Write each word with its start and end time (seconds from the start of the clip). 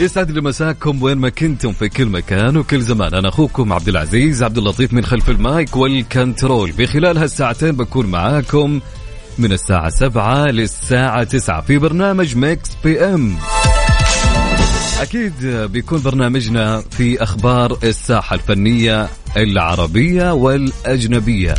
يسعد 0.00 0.30
لي 0.30 0.40
مساكم 0.40 1.02
وين 1.02 1.18
ما 1.18 1.28
كنتم 1.28 1.72
في 1.72 1.88
كل 1.88 2.06
مكان 2.06 2.56
وكل 2.56 2.80
زمان. 2.80 3.14
أنا 3.14 3.28
أخوكم 3.28 3.72
عبد 3.72 3.88
العزيز 3.88 4.42
عبد 4.42 4.58
اللطيف 4.58 4.92
من 4.92 5.04
خلف 5.04 5.30
ال 5.30 5.41
mic 5.41 5.76
وال 5.76 5.95
control. 5.95 6.72
بخلال 6.72 7.18
هالساعتين 7.18 7.72
بكون 7.72 8.06
معاكم 8.06 8.80
من 9.38 9.52
الساعة 9.52 9.88
سبعة 9.88 10.44
للساعة 10.46 11.24
تسعة 11.24 11.60
في 11.60 11.78
برنامج 11.78 12.36
Mix 12.36 12.70
PM 12.84 13.36
أكيد 15.00 15.46
بيكون 15.46 16.02
برنامجنا 16.02 16.80
في 16.90 17.22
أخبار 17.22 17.78
الساحة 17.84 18.34
الفنية 18.36 19.08
العربية 19.36 20.32
والأجنبية. 20.32 21.54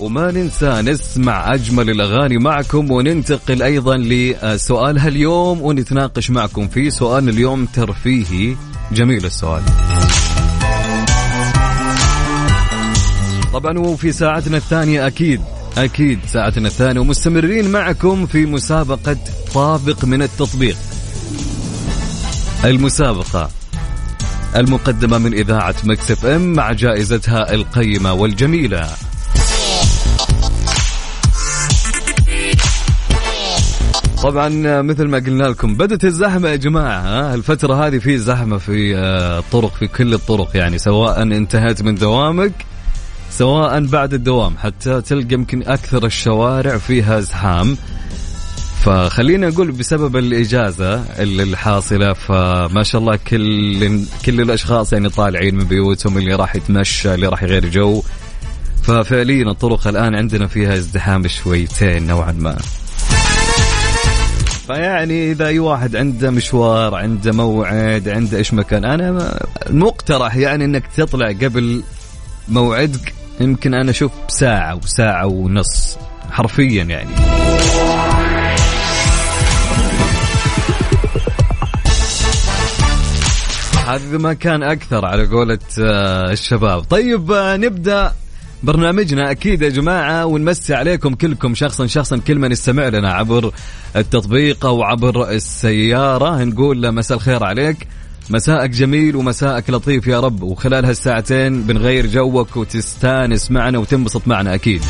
وما 0.00 0.30
ننسى 0.30 0.82
نسمع 0.82 1.54
أجمل 1.54 1.90
الأغاني 1.90 2.38
معكم 2.38 2.90
وننتقل 2.90 3.62
أيضا 3.62 3.96
لسؤال 3.96 4.98
هاليوم 4.98 5.62
ونتناقش 5.62 6.30
معكم 6.30 6.68
فيه 6.68 6.90
سؤال 6.90 7.28
اليوم 7.28 7.64
ترفيهي. 7.66 8.56
جميل 8.92 9.24
السؤال. 9.24 9.62
طبعا 13.52 13.78
وفي 13.78 14.12
ساعتنا 14.12 14.56
الثانية 14.56 15.06
أكيد 15.06 15.40
أكيد 15.78 16.18
ساعتنا 16.26 16.68
الثانية 16.68 17.00
ومستمرين 17.00 17.70
معكم 17.70 18.26
في 18.26 18.46
مسابقة 18.46 19.16
طابق 19.54 20.04
من 20.04 20.22
التطبيق. 20.22 20.76
المسابقة 22.64 23.50
المقدمة 24.56 25.18
من 25.18 25.34
إذاعة 25.34 25.74
مكسف 25.84 26.26
إم 26.26 26.52
مع 26.52 26.72
جائزتها 26.72 27.54
القيمة 27.54 28.12
والجميلة. 28.12 28.88
طبعا 34.22 34.82
مثل 34.82 35.04
ما 35.04 35.18
قلنا 35.18 35.44
لكم 35.44 35.74
بدت 35.76 36.04
الزحمة 36.04 36.48
يا 36.48 36.56
جماعة 36.56 37.00
ها؟ 37.00 37.34
الفترة 37.34 37.86
هذه 37.86 37.98
في 37.98 38.18
زحمة 38.18 38.58
في 38.58 38.96
آه، 38.96 39.38
الطرق 39.38 39.74
في 39.74 39.86
كل 39.86 40.14
الطرق 40.14 40.56
يعني 40.56 40.78
سواء 40.78 41.22
انتهيت 41.22 41.82
من 41.82 41.94
دوامك 41.94 42.52
سواء 43.30 43.86
بعد 43.86 44.14
الدوام 44.14 44.56
حتى 44.56 45.00
تلقى 45.00 45.34
يمكن 45.34 45.62
أكثر 45.62 46.06
الشوارع 46.06 46.78
فيها 46.78 47.20
زحام. 47.20 47.76
فخلينا 48.80 49.48
نقول 49.48 49.72
بسبب 49.72 50.16
الإجازة 50.16 51.04
الحاصلة 51.18 52.12
فما 52.12 52.82
شاء 52.82 53.00
الله 53.00 53.16
كل 53.16 54.00
كل 54.26 54.40
الأشخاص 54.40 54.92
يعني 54.92 55.08
طالعين 55.08 55.54
من 55.54 55.64
بيوتهم 55.64 56.18
اللي 56.18 56.34
راح 56.34 56.56
يتمشى 56.56 57.14
اللي 57.14 57.26
راح 57.26 57.42
يغير 57.42 57.68
جو. 57.68 58.02
ففعليا 58.82 59.50
الطرق 59.50 59.88
الآن 59.88 60.14
عندنا 60.14 60.46
فيها 60.46 60.74
ازدحام 60.74 61.28
شويتين 61.28 62.06
نوعا 62.06 62.32
ما. 62.32 62.58
فيعني 64.68 65.30
إذا 65.30 65.46
أي 65.46 65.58
واحد 65.58 65.96
عنده 65.96 66.30
مشوار 66.30 66.94
عنده 66.94 67.32
موعد 67.32 68.08
عنده 68.08 68.38
إيش 68.38 68.54
مكان 68.54 68.84
أنا 68.84 69.38
المقترح 69.66 70.36
يعني 70.36 70.64
إنك 70.64 70.86
تطلع 70.96 71.28
قبل 71.28 71.82
موعدك 72.48 73.14
يمكن 73.40 73.74
أنا 73.74 73.90
أشوف 73.90 74.12
بساعه 74.28 74.74
وساعة 74.74 75.26
ونص 75.26 75.98
حرفيا 76.30 76.84
يعني. 76.84 77.10
هذا 83.86 84.18
ما 84.18 84.32
كان 84.32 84.62
أكثر 84.62 85.04
على 85.04 85.26
قولة 85.26 85.58
آه، 85.82 86.32
الشباب. 86.32 86.80
طيب 86.82 87.32
آه، 87.32 87.56
نبدأ 87.56 88.12
برنامجنا 88.62 89.30
أكيد 89.30 89.62
يا 89.62 89.68
جماعة 89.68 90.26
ونمسي 90.26 90.74
عليكم 90.74 91.14
كلكم 91.14 91.54
شخصا 91.54 91.86
شخصا 91.86 92.16
كل 92.16 92.38
من 92.38 92.52
يستمع 92.52 92.88
لنا 92.88 93.12
عبر 93.12 93.52
التطبيق 93.96 94.66
أو 94.66 94.82
عبر 94.82 95.30
السيارة. 95.30 96.44
نقول 96.44 96.82
له 96.82 96.90
مساء 96.90 97.16
الخير 97.16 97.44
عليك. 97.44 97.76
مساءك 98.30 98.70
جميل 98.70 99.16
ومساءك 99.16 99.70
لطيف 99.70 100.06
يا 100.06 100.20
رب. 100.20 100.42
وخلال 100.42 100.84
هالساعتين 100.84 101.62
بنغير 101.62 102.06
جوك 102.06 102.56
وتستانس 102.56 103.50
معنا 103.50 103.78
وتنبسط 103.78 104.28
معنا 104.28 104.54
أكيد. 104.54 104.82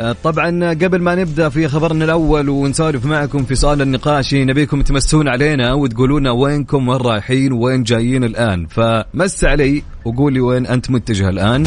آه، 0.00 0.16
طبعا 0.24 0.70
قبل 0.70 1.02
ما 1.02 1.14
نبدأ 1.14 1.48
في 1.48 1.68
خبرنا 1.68 2.04
الأول 2.04 2.48
ونسولف 2.48 3.04
معكم 3.04 3.44
في 3.44 3.54
سؤال 3.54 3.82
النقاشي 3.82 4.44
نبيكم 4.44 4.82
تمسون 4.82 5.28
علينا 5.28 5.72
وتقولون 5.72 6.26
وينكم 6.26 6.88
وين 6.88 7.00
رايحين 7.00 7.52
وين 7.52 7.82
جايين 7.82 8.24
الآن. 8.24 8.66
فمس 8.66 9.44
علي 9.44 9.82
وقول 10.04 10.32
لي 10.32 10.40
وين 10.40 10.66
أنت 10.66 10.90
متجه 10.90 11.28
الآن. 11.28 11.64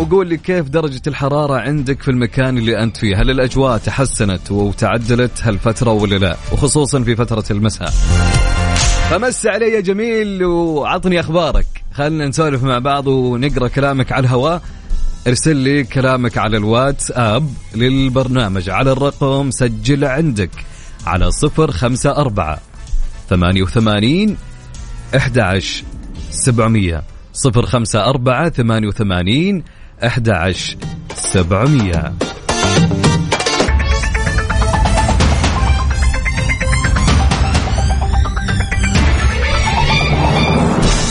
وقول 0.00 0.28
لي 0.28 0.36
كيف 0.36 0.68
درجة 0.68 1.02
الحرارة 1.06 1.60
عندك 1.60 2.02
في 2.02 2.10
المكان 2.10 2.58
اللي 2.58 2.82
أنت 2.82 2.96
فيه؟ 2.96 3.16
هل 3.16 3.30
الأجواء 3.30 3.78
تحسنت 3.78 4.50
وتعدلت 4.50 5.42
هالفترة 5.42 5.90
ولا 5.90 6.16
لا؟ 6.16 6.36
وخصوصا 6.52 7.02
في 7.02 7.16
فترة 7.16 7.44
المساء. 7.50 7.90
فمس 9.10 9.46
علي 9.46 9.66
يا 9.66 9.80
جميل 9.80 10.44
وعطني 10.44 11.20
أخبارك. 11.20 11.66
خلنا 11.92 12.26
نسولف 12.26 12.62
مع 12.62 12.78
بعض 12.78 13.06
ونقرأ 13.06 13.68
كلامك 13.68 14.12
على 14.12 14.20
الهواء. 14.20 14.62
ارسل 15.26 15.56
لي 15.56 15.84
كلامك 15.84 16.38
على 16.38 16.56
الواتس 16.56 17.12
اب 17.14 17.50
للبرنامج. 17.74 18.70
على 18.70 18.92
الرقم 18.92 19.50
سجل 19.50 20.04
عندك 20.04 20.50
على 21.06 21.30
صفر 21.30 21.70
خمسة 21.70 22.10
أربعة 22.10 22.58
ثمانية 23.30 23.62
وثمانين 23.62 24.36
أحد 25.16 25.38
عشر 25.38 25.84
سبعمية. 26.30 27.02
صفر 27.32 27.66
خمسة 27.66 28.04
أربعة 28.04 28.50
ثمانية 28.50 28.88
وثمانين 28.88 29.64
أحد 30.06 30.28
عشر 30.28 30.76
سبعمية. 31.14 32.12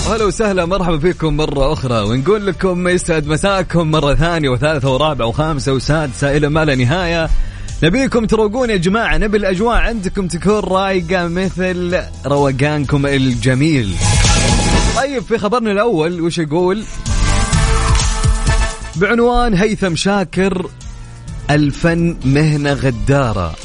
هلا 0.10 0.26
وسهلا 0.26 0.66
مرحبا 0.66 0.98
فيكم 0.98 1.38
مرة 1.38 1.74
أخرى. 1.74 2.02
ونقول 2.02 2.48
لكم 2.48 2.88
يسعد 2.88 3.28
مساءكم 3.28 3.92
مرة 3.92 4.14
ثانية 4.16 4.50
وثالثة 4.50 4.94
ورابعة 4.94 5.28
وخامسة 5.28 5.74
وسادسة 5.74 6.38
إلى 6.38 6.50
ما 6.50 6.66
لا 6.66 6.76
نهاية. 6.76 7.30
نبيكم 7.84 8.26
تروقون 8.26 8.70
يا 8.70 8.78
جماعة 8.78 9.18
نبي 9.18 9.38
الأجواء 9.38 9.78
عندكم 9.78 10.28
تكون 10.28 10.60
رايقة 10.60 11.28
مثل 11.28 12.02
روقانكم 12.26 13.06
الجميل. 13.06 13.96
طيب 14.96 15.24
في 15.24 15.38
خبرنا 15.38 15.72
الأول 15.72 16.22
وش 16.22 16.38
يقول؟ 16.38 16.84
بعنوان 19.00 19.54
هيثم 19.54 19.96
شاكر 19.96 20.70
الفن 21.50 22.16
مهنة 22.26 22.74
غدارة. 22.74 23.56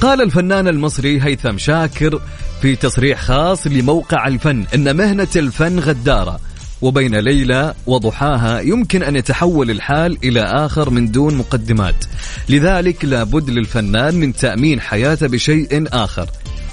قال 0.00 0.22
الفنان 0.22 0.68
المصري 0.68 1.22
هيثم 1.22 1.58
شاكر 1.58 2.20
في 2.62 2.76
تصريح 2.76 3.20
خاص 3.20 3.66
لموقع 3.66 4.26
الفن 4.26 4.64
إن 4.74 4.96
مهنة 4.96 5.28
الفن 5.36 5.78
غدارة 5.78 6.40
وبين 6.82 7.14
ليلى 7.14 7.74
وضحاها 7.86 8.60
يمكن 8.60 9.02
أن 9.02 9.16
يتحول 9.16 9.70
الحال 9.70 10.18
إلى 10.24 10.40
آخر 10.40 10.90
من 10.90 11.10
دون 11.10 11.34
مقدمات. 11.34 12.04
لذلك 12.48 13.04
لابد 13.04 13.50
للفنان 13.50 14.14
من 14.14 14.32
تأمين 14.32 14.80
حياته 14.80 15.26
بشيء 15.26 15.84
آخر. 15.92 16.30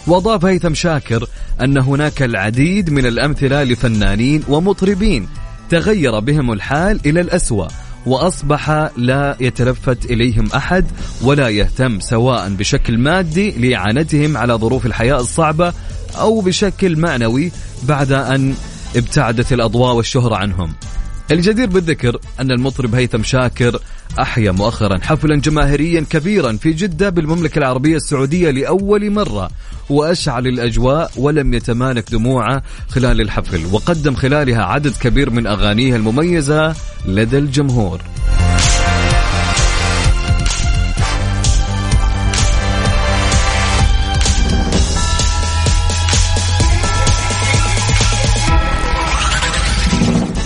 وأضاف 0.07 0.45
هيثم 0.45 0.73
شاكر 0.73 1.27
أن 1.61 1.77
هناك 1.77 2.23
العديد 2.23 2.89
من 2.89 3.05
الأمثلة 3.05 3.63
لفنانين 3.63 4.43
ومطربين 4.47 5.27
تغير 5.69 6.19
بهم 6.19 6.51
الحال 6.51 6.99
إلى 7.05 7.21
الأسوأ 7.21 7.67
وأصبح 8.05 8.89
لا 8.97 9.37
يتلفت 9.39 10.05
إليهم 10.05 10.47
أحد 10.55 10.85
ولا 11.21 11.49
يهتم 11.49 11.99
سواء 11.99 12.49
بشكل 12.49 12.97
مادي 12.97 13.51
لإعانتهم 13.51 14.37
على 14.37 14.53
ظروف 14.53 14.85
الحياة 14.85 15.19
الصعبة 15.19 15.73
أو 16.19 16.41
بشكل 16.41 16.97
معنوي 16.97 17.51
بعد 17.83 18.11
أن 18.11 18.53
ابتعدت 18.95 19.53
الأضواء 19.53 19.95
والشهرة 19.95 20.35
عنهم. 20.35 20.73
الجدير 21.31 21.67
بالذكر 21.67 22.17
أن 22.39 22.51
المطرب 22.51 22.95
هيثم 22.95 23.23
شاكر 23.23 23.79
أحيا 24.19 24.51
مؤخرا 24.51 24.99
حفلا 25.01 25.35
جماهيريا 25.35 26.05
كبيرا 26.09 26.53
في 26.53 26.73
جدة 26.73 27.09
بالمملكة 27.09 27.59
العربية 27.59 27.95
السعودية 27.95 28.51
لأول 28.51 29.11
مرة 29.11 29.49
وأشعل 29.89 30.47
الأجواء 30.47 31.11
ولم 31.17 31.53
يتمالك 31.53 32.11
دموعه 32.11 32.63
خلال 32.89 33.21
الحفل 33.21 33.65
وقدم 33.71 34.15
خلالها 34.15 34.63
عدد 34.63 34.93
كبير 35.01 35.29
من 35.29 35.47
أغانيه 35.47 35.95
المميزة 35.95 36.75
لدى 37.05 37.37
الجمهور. 37.37 38.01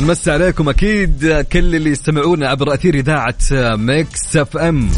نمسي 0.01 0.31
عليكم 0.31 0.69
أكيد 0.69 1.45
كل 1.53 1.75
اللي 1.75 1.89
يستمعون 1.89 2.43
عبر 2.43 2.73
أثير 2.73 2.95
إذاعة 2.95 3.35
Mix 3.75 4.37
FM. 4.37 4.89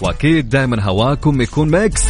وأكيد 0.00 0.48
دائما 0.48 0.82
هواكم 0.82 1.40
يكون 1.40 1.70
ميكس. 1.70 2.02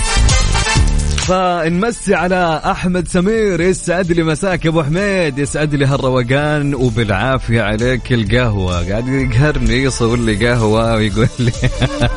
فنمسي 1.26 2.14
على 2.14 2.60
أحمد 2.64 3.08
سمير 3.08 3.60
يسعد 3.60 4.12
لي 4.12 4.22
مساك 4.22 4.64
يا 4.64 4.70
أبو 4.70 4.82
حميد 4.82 5.38
يسعد 5.38 5.74
لي 5.74 5.86
هالروقان 5.86 6.74
وبالعافية 6.74 7.62
عليك 7.62 8.12
القهوة. 8.12 8.90
قاعد 8.90 9.08
يقهرني 9.08 9.82
يصور 9.82 10.18
لي 10.18 10.48
قهوة 10.48 10.94
ويقول 10.94 11.28
لي 11.38 11.52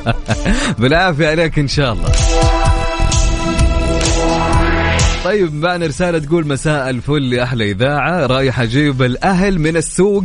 بالعافية 0.80 1.28
عليك 1.28 1.60
إن 1.60 1.68
شاء 1.68 1.94
الله. 1.94 2.12
طيب 5.26 5.54
معنا 5.54 5.86
رسالة 5.86 6.20
تقول 6.20 6.48
مساء 6.48 6.90
الفل 6.90 7.30
لأحلى 7.30 7.72
إذاعة. 7.72 8.26
رايح 8.26 8.60
أجيب 8.60 9.02
الأهل 9.02 9.60
من 9.60 9.78
السوق 9.78 10.24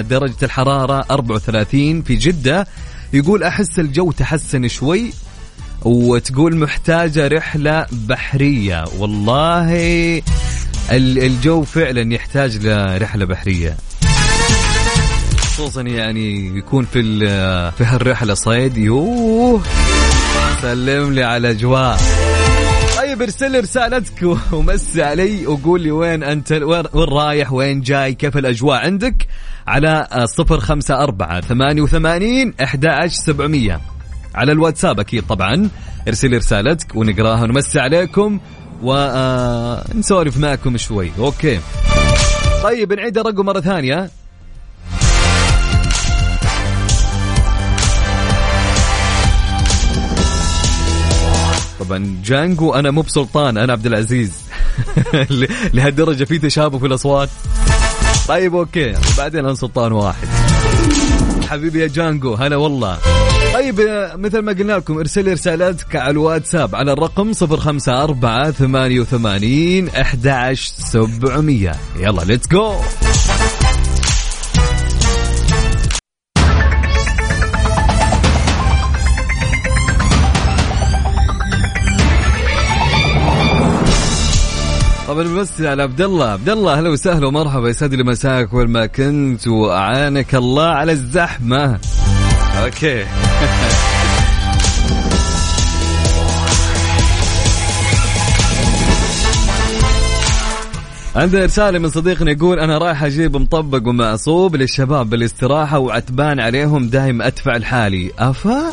درجة 0.00 0.36
الحرارة 0.42 1.04
34 1.10 2.02
في 2.02 2.16
جدة. 2.16 2.66
يقول 3.12 3.42
أحس 3.42 3.78
الجو 3.78 4.12
تحسن 4.12 4.68
شوي 4.68 5.12
وتقول 5.82 6.56
محتاجة 6.56 7.28
رحلة 7.28 7.86
بحرية. 7.92 8.84
والله 8.98 10.22
الجو 10.90 11.62
فعلا 11.62 12.14
يحتاج 12.14 12.66
لرحلة 12.66 13.24
بحرية. 13.24 13.76
خصوصا 15.38 15.82
يعني 15.82 16.58
يكون 16.58 16.84
في 16.84 17.02
في 17.78 17.84
هالرحلة 17.84 18.34
صيد. 18.34 18.76
يوه 18.76 19.62
سلم 20.62 21.12
لي 21.12 21.22
على 21.22 21.50
أجواء. 21.50 21.98
طيب 23.22 23.30
ارسل 23.30 23.60
رسالتك 23.60 24.22
ومسي 24.52 25.02
علي 25.02 25.46
وقول 25.46 25.80
لي 25.80 25.90
وين 25.90 26.22
أنت 26.22 26.52
وين 26.52 26.84
رايح 26.94 27.52
وين 27.52 27.80
جاي 27.80 28.14
كيف 28.14 28.36
الأجواء 28.36 28.84
عندك؟ 28.84 29.26
على 29.66 30.06
صفر 30.24 30.60
خمسة 30.60 30.94
أربعة 30.94 31.40
ثمانية 31.40 31.82
وثمانين 31.82 32.54
أحد 32.62 32.86
سبعمية. 33.06 33.80
على 34.34 34.52
الواتساب 34.52 35.00
أكيد 35.00 35.26
طبعا. 35.26 35.68
ارسل 36.08 36.36
رسالتك 36.36 36.96
ونقراها 36.96 37.42
ونمسي 37.42 37.80
عليكم 37.80 38.40
ونسولف 38.82 40.36
معكم 40.36 40.76
شوي. 40.76 41.12
أوكي. 41.18 41.60
طيب 42.62 42.92
نعيد 42.92 43.18
الرقم 43.18 43.46
مرة 43.46 43.60
ثانية. 43.60 44.10
طبعا. 51.84 52.16
جانجو 52.24 52.74
أنا 52.74 52.90
مو 52.90 53.00
بسلطان 53.00 53.56
أنا 53.56 53.72
عبد 53.72 53.86
العزيز. 53.86 54.32
لهالدرجة 55.74 56.24
في 56.24 56.38
تشابه 56.38 56.78
في 56.78 56.86
الأصوات. 56.86 57.28
طيب 58.28 58.54
okay. 58.54 58.94
بعدين 59.18 59.44
أنا 59.44 59.54
سلطان 59.54 59.92
واحد. 59.92 60.28
حبيبي 61.48 61.80
يا 61.80 61.86
جانجو 61.86 62.34
هلا 62.34 62.56
والله. 62.56 62.98
طيب 63.54 63.80
مثل 64.14 64.38
ما 64.38 64.52
قلنا 64.52 64.72
لكم 64.72 64.98
ارسل 64.98 65.32
رسالتك 65.32 65.96
على 65.96 66.10
الواتساب 66.10 66.74
على 66.74 66.92
الرقم 66.92 67.32
054 67.42 68.52
88 68.52 69.88
11700 69.88 71.72
يلا 71.96 72.22
let's 72.22 72.48
go 72.48 72.74
طبعا 85.12 85.24
بس 85.24 85.60
على 85.60 85.82
عبد 85.82 86.00
الله. 86.00 86.28
عبد 86.30 86.48
الله 86.48 86.72
أهلا 86.72 86.90
وسهلا 86.90 87.26
ومرحبا. 87.26 87.68
يسعد 87.68 87.94
لي 87.94 88.02
مساك 88.02 88.52
وين 88.52 88.68
ما 88.68 88.86
كنت 88.86 89.48
وأعانك 89.48 90.34
الله 90.34 90.66
على 90.66 90.92
الزحمة. 90.92 91.78
أوكي. 92.62 93.04
عندنا 101.16 101.44
رسالة 101.44 101.78
من 101.78 101.88
صديقنا 101.88 102.30
يقول 102.30 102.58
أنا 102.58 102.78
رايح 102.78 103.04
أجيب 103.04 103.36
مطبق 103.36 103.88
ومعصوب 103.88 104.56
للشباب 104.56 105.10
بالاستراحة 105.10 105.78
وعتبان 105.78 106.40
عليهم 106.40 106.88
دايم 106.88 107.22
أدفع 107.22 107.56
لحالي 107.56 108.10
أفا؟ 108.18 108.72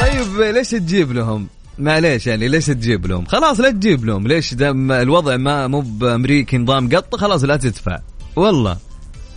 طيب 0.00 0.40
ليش 0.40 0.70
تجيب 0.70 1.12
لهم؟ 1.12 1.46
معليش 1.78 2.26
يعني؟ 2.26 2.48
ليش 2.48 2.66
تجيب 2.66 3.06
لهم؟ 3.06 3.24
خلاص 3.24 3.60
لا 3.60 3.70
تجيب 3.70 4.04
لهم. 4.04 4.26
ليش 4.26 4.54
دام 4.54 4.92
الوضع 4.92 5.36
ما 5.36 5.66
مو 5.66 5.80
بامريكي 5.80 6.58
نظام 6.58 6.88
قط 6.88 7.16
خلاص 7.16 7.44
لا 7.44 7.56
تدفع. 7.56 7.98
والله. 8.36 8.76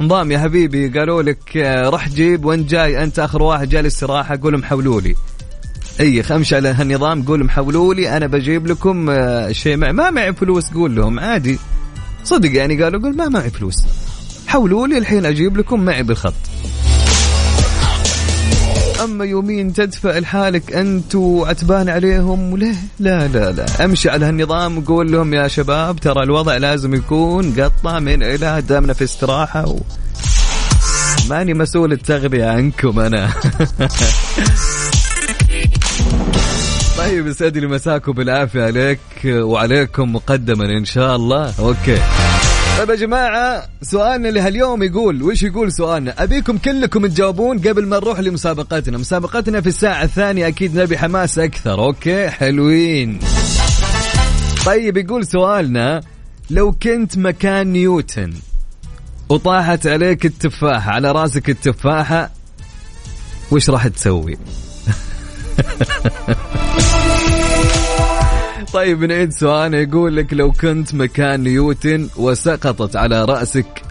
نظام 0.02 0.32
يا 0.32 0.40
حبيبي 0.40 1.00
قالوا 1.00 1.22
لك 1.22 1.58
رح 1.66 2.10
جيب 2.10 2.46
وانت 2.46 2.70
جاي؟ 2.70 3.04
أنت 3.04 3.20
آخر 3.20 3.44
واحد 3.44 3.70
جاي 3.70 3.82
الاستراحه 3.82 4.40
قول 4.44 4.54
لهم 4.54 4.64
حولوا 4.64 5.02
لي. 5.02 5.16
أي 6.00 6.24
خمش 6.24 6.54
على 6.54 6.70
هالنظام 6.70 7.24
قول 7.24 7.40
لهم 7.40 7.50
حولوا 7.50 7.94
لي 7.94 8.18
أنا 8.18 8.28
بجيب 8.28 8.68
لكم 8.68 9.12
شيء 9.52 9.78
مع 9.78 9.92
ما 9.92 10.10
معي 10.10 10.34
فلوس 10.34 10.74
قول 10.74 10.96
لهم 10.96 11.20
عادي. 11.20 11.60
صدق 12.24 12.56
يعني 12.56 12.84
قالوا 12.84 13.02
قول 13.02 13.16
ما 13.16 13.30
معي 13.30 13.50
فلوس. 13.50 13.86
حولوا 14.48 14.88
لي 14.88 14.98
الحين 14.98 15.26
أجيب 15.26 15.58
لكم 15.58 15.80
معي 15.80 16.04
بالخط. 16.04 16.34
أما 19.04 19.26
يومين 19.26 19.74
تدفع 19.74 20.18
لحالك 20.18 20.74
أنت 20.74 21.16
وعتبان 21.16 21.90
عليهم 21.90 22.58
لا 22.58 22.76
لا 23.00 23.28
لا 23.28 23.52
لا. 23.52 23.86
أمشي 23.86 24.10
على 24.10 24.26
هالنظام 24.26 24.78
وقول 24.78 25.12
لهم 25.12 25.34
يا 25.34 25.48
شباب 25.48 26.00
ترى 26.00 26.24
الوضع 26.24 26.58
لازم 26.58 26.94
يكون 26.94 27.54
قطة 27.62 28.00
من 28.00 28.24
إلى 28.24 28.62
دامنا 28.62 28.94
في 28.94 29.04
استراحة 29.04 29.68
و... 29.68 29.80
ماني 31.30 31.54
مسؤول 31.54 31.92
التغذيه 31.92 32.46
عنكم 32.46 33.00
أنا. 33.00 33.30
طيب 36.98 37.28
يسعد 37.28 37.58
مساكم 37.58 38.12
بالعافية 38.12 38.64
عليك 38.64 39.00
وعليكم 39.26 40.14
مقدما 40.14 40.66
إن 40.66 40.86
شاء 40.86 41.16
الله. 41.16 41.54
okay. 41.60 42.29
طيب 42.80 42.90
يا 42.90 42.96
جماعة 42.96 43.70
سؤالنا 43.82 44.28
لهاليوم 44.28 44.84
يقول 44.84 45.24
وش 45.24 45.44
يقول 45.44 45.72
سؤالنا؟ 45.72 46.24
أبيكم 46.24 46.58
كلكم 46.58 47.08
تجاوبون 47.08 47.60
قبل 47.60 47.86
ما 47.86 47.98
نروح 47.98 48.20
لمسابقتنا. 48.20 48.98
مسابقتنا 48.98 49.62
في 49.62 49.68
الساعة 49.68 50.04
الثانية 50.04 50.48
أكيد 50.48 50.80
نبي 50.80 50.98
حماس 50.98 51.40
أكثر 51.40 51.86
okay؟ 51.86 52.30
حلوين. 52.30 53.20
طيب 54.66 54.98
يقول 54.98 55.28
سؤالنا 55.28 56.02
لو 56.50 56.72
كنت 56.72 57.18
مكان 57.18 57.68
نيوتن 57.68 58.34
وطاحت 59.30 59.88
عليك 59.88 60.26
التفاحة 60.26 60.92
على 60.92 61.12
راسك 61.12 61.50
التفاحة 61.50 62.32
وش 63.52 63.70
راح 63.70 63.88
تسوي؟ 63.88 64.38
طيب 68.74 69.04
نعيد 69.04 69.32
سؤال 69.32 69.74
يقول 69.74 70.16
لك 70.16 70.34
لو 70.34 70.52
كنت 70.52 70.94
مكان 70.94 71.44
نيوتن 71.44 72.10
وسقطت 72.18 72.96
على 72.96 73.26
رأسك 73.26 73.84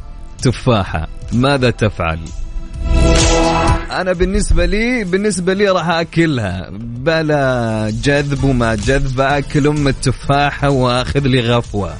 تفاحة 0.42 1.08
ماذا 1.32 1.70
تفعل؟ 1.70 2.18
أنا 3.90 4.12
بالنسبة 4.12 4.66
لي 4.66 5.04
بالنسبة 5.04 5.54
لي 5.54 5.68
راح 5.68 5.88
أكلها. 5.88 6.70
بلا 6.72 7.92
جذب 8.02 8.44
وما 8.44 8.74
جذب 8.74 9.20
أكل 9.20 9.66
أم 9.66 9.88
التفاحة 9.88 10.70
وأخذ 10.70 11.20
لي 11.20 11.40
غفوة. 11.40 11.94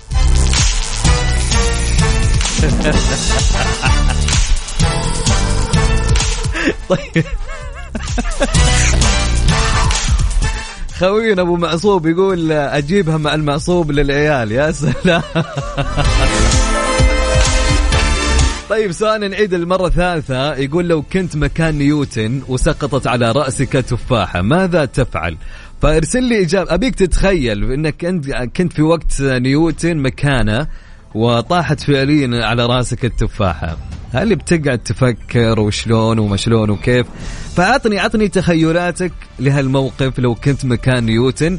طيب. 6.88 7.24
خوينا 10.98 11.42
أبو 11.42 11.56
معصوب 11.56 12.06
يقول 12.06 12.52
أجيبها 12.52 13.16
مع 13.16 13.34
المعصوب 13.34 13.90
للعيال 13.90 14.52
يا 14.52 14.72
سلام. 14.72 15.22
طيب 18.70 18.92
سؤال 18.92 19.30
نعيد 19.30 19.54
المرة 19.54 19.86
الثالثة 19.86 20.54
يقول 20.54 20.88
لو 20.88 21.02
كنت 21.02 21.36
مكان 21.36 21.74
نيوتن 21.78 22.42
وسقطت 22.48 23.06
على 23.06 23.32
رأسك 23.32 23.72
تفاحة 23.72 24.42
ماذا 24.42 24.84
تفعل؟ 24.84 25.36
فارسل 25.82 26.22
لي 26.22 26.42
إجابة. 26.42 26.74
أبيك 26.74 26.94
تتخيل 26.94 27.72
إنك 27.72 28.04
أنت 28.04 28.32
كنت 28.56 28.72
في 28.72 28.82
وقت 28.82 29.20
نيوتن 29.22 29.96
مكانه 29.96 30.66
وطاحت 31.14 31.80
فعليا 31.80 32.46
على 32.46 32.66
رأسك 32.66 33.04
التفاحة. 33.04 33.76
هل 34.12 34.36
بتقعد 34.36 34.78
تفكر 34.78 35.60
وشلون 35.60 36.18
ومشلون 36.18 36.70
وكيف. 36.70 37.06
فعطني 37.56 37.98
عطني 37.98 38.28
تخيلاتك 38.28 39.12
لهالموقف 39.38 40.18
لو 40.18 40.34
كنت 40.34 40.64
مكان 40.64 41.04
نيوتن 41.04 41.58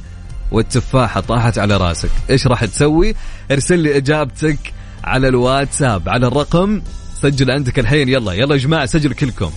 والتفاحة 0.52 1.22
طاحت 1.22 1.58
على 1.58 1.78
راسك. 1.78 2.10
إيش 2.30 2.48
راح 2.48 2.66
تسوي؟ 2.66 3.16
ارسل 3.52 3.80
لي 3.80 3.98
إجابتك 3.98 4.60
على 5.04 5.28
الواتساب. 5.28 6.10
على 6.10 6.28
الرقم 6.28 6.82
سجل 7.22 7.52
عندك 7.52 7.80
الحين. 7.80 8.10
يلا 8.10 8.34
يلا 8.34 8.56
يا 8.56 8.60
جماعة 8.60 8.86
سجل 8.86 9.14
كلكم. 9.14 9.52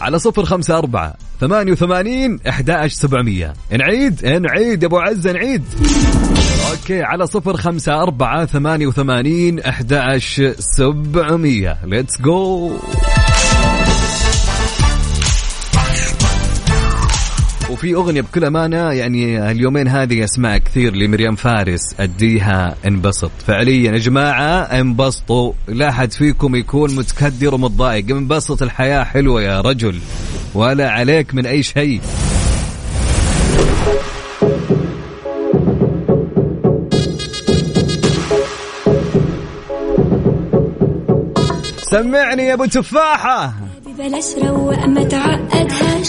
على 0.00 0.18
صفر 0.18 0.44
خمسة 0.44 0.78
أربعة 0.78 1.14
ثمانية 1.40 1.72
وثمانين 1.72 2.38
أحد 2.48 2.86
سبعمية. 2.86 3.52
نعيد؟ 3.78 4.26
نعيد. 4.26 4.82
يا 4.82 4.88
أبو 4.88 4.98
عزة 4.98 5.32
نعيد. 5.32 5.62
okay 6.70 7.02
على 7.02 7.26
صفر 7.26 7.56
خمسة 7.56 8.02
أربعة 8.02 8.46
ثمانية 8.46 8.86
وثمانين 8.86 9.60
أحد 9.60 10.18
سبعمية. 10.58 11.78
let's 11.84 12.20
go 12.20 12.72
وفي 17.70 17.94
أغنية 17.94 18.20
بكل 18.20 18.44
أمانة 18.44 18.92
يعني 18.92 19.50
اليومين 19.50 19.88
هذه 19.88 20.24
أسمع 20.24 20.58
كثير 20.58 20.94
لمريم 20.96 21.34
فارس 21.34 21.94
أديها 22.00 22.74
انبسط. 22.86 23.30
فعليا 23.46 23.92
يا 23.92 23.98
جماعة 23.98 24.62
انبسطوا. 24.62 25.52
لا 25.68 25.88
أحد 25.88 26.12
فيكم 26.12 26.56
يكون 26.56 26.96
متكدر 26.96 27.54
ومتضايق. 27.54 28.10
انبسط 28.10 28.62
الحياة 28.62 29.04
حلوة 29.04 29.42
يا 29.42 29.60
رجل 29.60 29.98
ولا 30.54 30.90
عليك 30.90 31.34
من 31.34 31.46
أي 31.46 31.62
شيء. 31.62 32.00
سمعني 41.94 42.42
يا 42.42 42.54
أبو 42.54 42.64
تفاحة. 42.64 43.54
بلاش 43.98 44.24
روق 44.36 44.86
ما 44.86 45.04
تعقدهاش. 45.04 46.08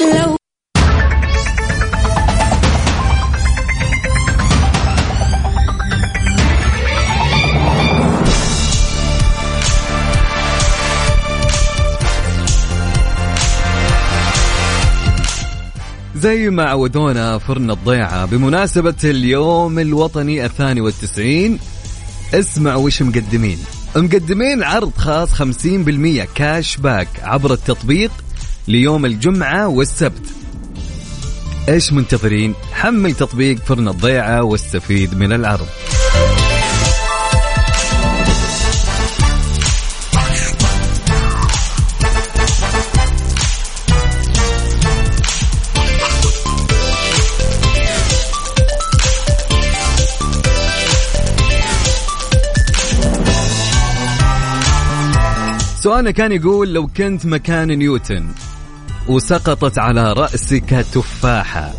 لو 0.00 0.36
زي 16.16 16.50
ما 16.50 16.64
عودونا 16.64 17.38
فرن 17.38 17.70
الضيعة 17.70 18.24
بمناسبة 18.24 18.94
اليوم 19.04 19.78
الوطني 19.78 20.44
الثاني 20.44 20.80
والتسعين 20.80 21.58
اسمعوا 22.34 22.84
وش 22.84 23.02
مقدمين. 23.02 23.58
مقدمين 23.96 24.62
عرض 24.62 24.92
خاص 24.96 25.42
50% 25.42 26.26
كاش 26.34 26.76
باك 26.76 27.08
عبر 27.22 27.52
التطبيق 27.52 28.10
ليوم 28.68 29.06
الجمعة 29.06 29.68
والسبت. 29.68 30.34
إيش 31.68 31.92
منتظرين؟ 31.92 32.54
حمل 32.72 33.14
تطبيق 33.14 33.58
فرن 33.58 33.88
الضيعة 33.88 34.42
واستفيد 34.42 35.14
من 35.14 35.32
العرض. 35.32 35.66
سؤالنا 55.84 56.10
كان 56.10 56.32
يقول 56.32 56.74
لو 56.74 56.86
كنت 56.86 57.26
مكان 57.26 57.68
نيوتن 57.68 58.26
وسقطت 59.08 59.78
على 59.78 60.12
رأسك 60.12 60.86
تفاحة 60.94 61.72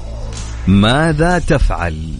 ماذا 0.68 1.40
تفعل؟ 1.40 2.14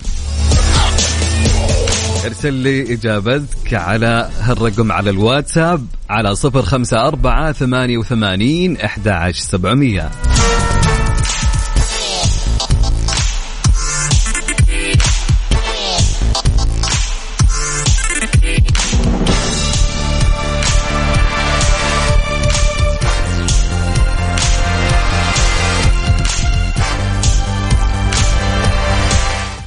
ارسل 2.26 2.54
لي 2.54 2.94
إجابتك 2.94 3.74
على 3.74 4.30
هالرقم 4.40 4.92
على 4.92 5.10
الواتساب 5.10 5.88
على 6.10 6.36
صفر 6.36 6.62
خمسة 6.62 7.08
أربعة 7.08 7.52
ثمانية 7.52 7.98
وثمانين 7.98 8.78
أحد 8.78 9.32
سبعمية 9.32 10.12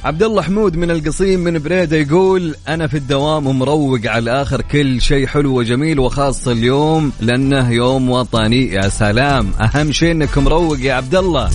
عبد 0.09 0.23
الله 0.23 0.41
حمود 0.41 0.75
من 0.75 0.91
القصيم 0.91 1.39
من 1.39 1.59
بريدة 1.59 1.97
يقول 1.97 2.55
أنا 2.67 2.87
في 2.87 2.97
الدوام 2.97 3.47
ومروق 3.47 3.99
على 4.05 4.19
الآخر 4.19 4.61
كل 4.61 5.01
شيء 5.01 5.27
حلو 5.27 5.59
وجميل 5.59 5.99
وخاصه 5.99 6.51
اليوم 6.51 7.11
لأنه 7.19 7.71
يوم 7.71 8.09
وطني. 8.09 8.65
يا 8.73 8.89
سلام 8.89 9.51
أهم 9.61 9.91
شيء 9.91 10.11
إنك 10.11 10.37
مروق 10.37 10.79
يا 10.79 10.93
عبد 10.93 11.15
الله 11.15 11.49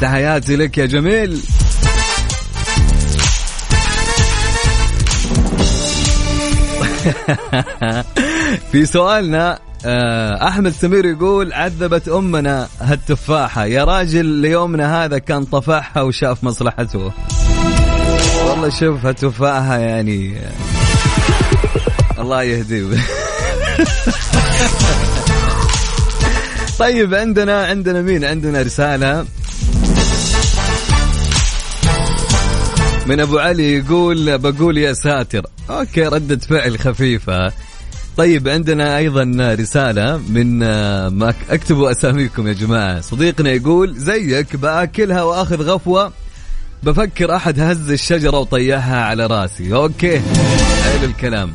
تحياتي 0.00 0.56
لك 0.56 0.78
يا 0.78 0.86
جميل. 0.86 1.36
في 8.72 8.86
سؤالنا 8.86 9.58
آه، 9.86 10.48
أحمد 10.48 10.72
سمير 10.72 11.04
يقول 11.04 11.52
عذبت 11.52 12.08
أمنا 12.08 12.68
هالتفاحة. 12.80 13.64
يا 13.64 13.84
راجل 13.84 14.26
ليومنا 14.26 15.04
هذا 15.04 15.18
كان 15.18 15.44
طفحها 15.44 16.02
وشاف 16.02 16.44
مصلحته. 16.44 17.12
والله 18.64 18.78
شوف 18.80 19.06
هالتفاحه 19.06 19.76
يعني. 19.76 20.40
الله 22.18 22.42
يهديه 22.42 22.98
طيب 26.78 27.14
عندنا 27.14 27.66
عندنا 27.66 28.02
مين؟ 28.02 28.24
عندنا 28.24 28.62
رسالة. 28.62 29.26
من 33.06 33.20
أبو 33.20 33.38
علي 33.38 33.78
يقول 33.78 34.38
بقول 34.38 34.78
يا 34.78 34.92
ساتر. 34.92 35.46
أوكي 35.70 36.06
ردة 36.06 36.36
فعل 36.36 36.78
خفيفة. 36.78 37.52
طيب 38.16 38.48
عندنا 38.48 38.98
أيضا 38.98 39.54
رسالة 39.60 40.16
من 40.16 40.58
ما 41.08 41.34
اكتبوا 41.50 41.90
أساميكم 41.90 42.48
يا 42.48 42.52
جماعة. 42.52 43.00
صديقنا 43.00 43.50
يقول 43.50 43.94
زيك 43.96 44.56
بأكلها 44.56 45.22
وآخذ 45.22 45.62
غفوة 45.62 46.12
بفكر 46.84 47.36
أحد 47.36 47.60
هز 47.60 47.90
الشجرة 47.90 48.38
وطيحها 48.38 49.04
على 49.04 49.26
رأسي. 49.26 49.74
أوكي. 49.74 50.20
حلو 50.84 51.04
الكلام. 51.04 51.52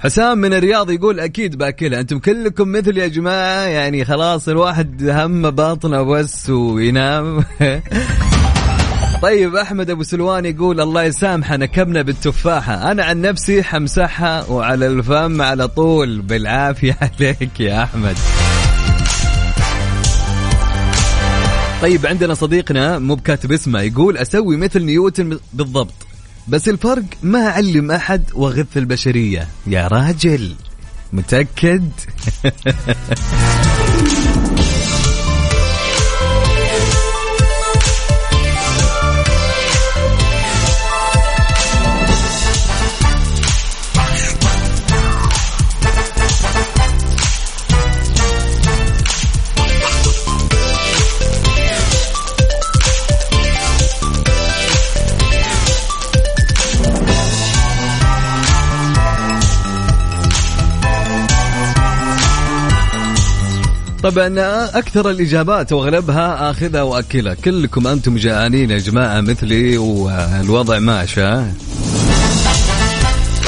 حسام 0.00 0.38
من 0.38 0.52
الرياض 0.52 0.90
يقول 0.90 1.20
أكيد 1.20 1.56
باكلها. 1.58 2.00
أنتم 2.00 2.18
كلكم 2.18 2.72
مثل 2.72 2.98
يا 2.98 3.06
جماعة 3.06 3.62
يعني 3.62 4.04
خلاص 4.04 4.48
الواحد 4.48 5.08
هم 5.08 5.50
باطنه 5.50 6.02
بس 6.02 6.50
وينام. 6.50 7.44
طيب 9.22 9.56
أحمد 9.56 9.90
أبو 9.90 10.02
سلوان 10.02 10.44
يقول 10.44 10.80
الله 10.80 11.02
يسامحه 11.02 11.56
نكبنا 11.56 12.02
بالتفاحة. 12.02 12.90
أنا 12.90 13.04
عن 13.04 13.20
نفسي 13.20 13.62
حمسحها 13.62 14.44
وعلى 14.44 14.86
الفم 14.86 15.42
على 15.42 15.68
طول. 15.68 16.20
بالعافية 16.20 16.96
عليك 17.20 17.60
يا 17.60 17.82
أحمد. 17.82 18.16
طيب 21.82 22.06
عندنا 22.06 22.34
صديقنا 22.34 22.98
مو 22.98 23.14
بكاتب 23.14 23.52
اسمه 23.52 23.80
يقول 23.80 24.16
أسوي 24.16 24.56
مثل 24.56 24.84
نيوتن 24.84 25.38
بالضبط 25.52 25.94
بس 26.48 26.68
الفرق 26.68 27.04
ما 27.22 27.46
أعلم 27.48 27.90
أحد 27.90 28.22
واغث 28.34 28.76
البشرية. 28.76 29.48
يا 29.66 29.88
راجل 29.88 30.54
متأكد؟ 31.12 31.90
طبعا 64.02 64.34
أكثر 64.78 65.10
الإجابات 65.10 65.72
وأغلبها 65.72 66.50
اخذها 66.50 66.82
واكلها 66.82 67.34
كلكم 67.34 67.86
أنتم 67.86 68.16
جعانين 68.16 68.70
يا 68.70 68.78
جماعة 68.78 69.20
مثلي 69.20 69.78
والوضع 69.78 70.78
ماشى 70.78 71.40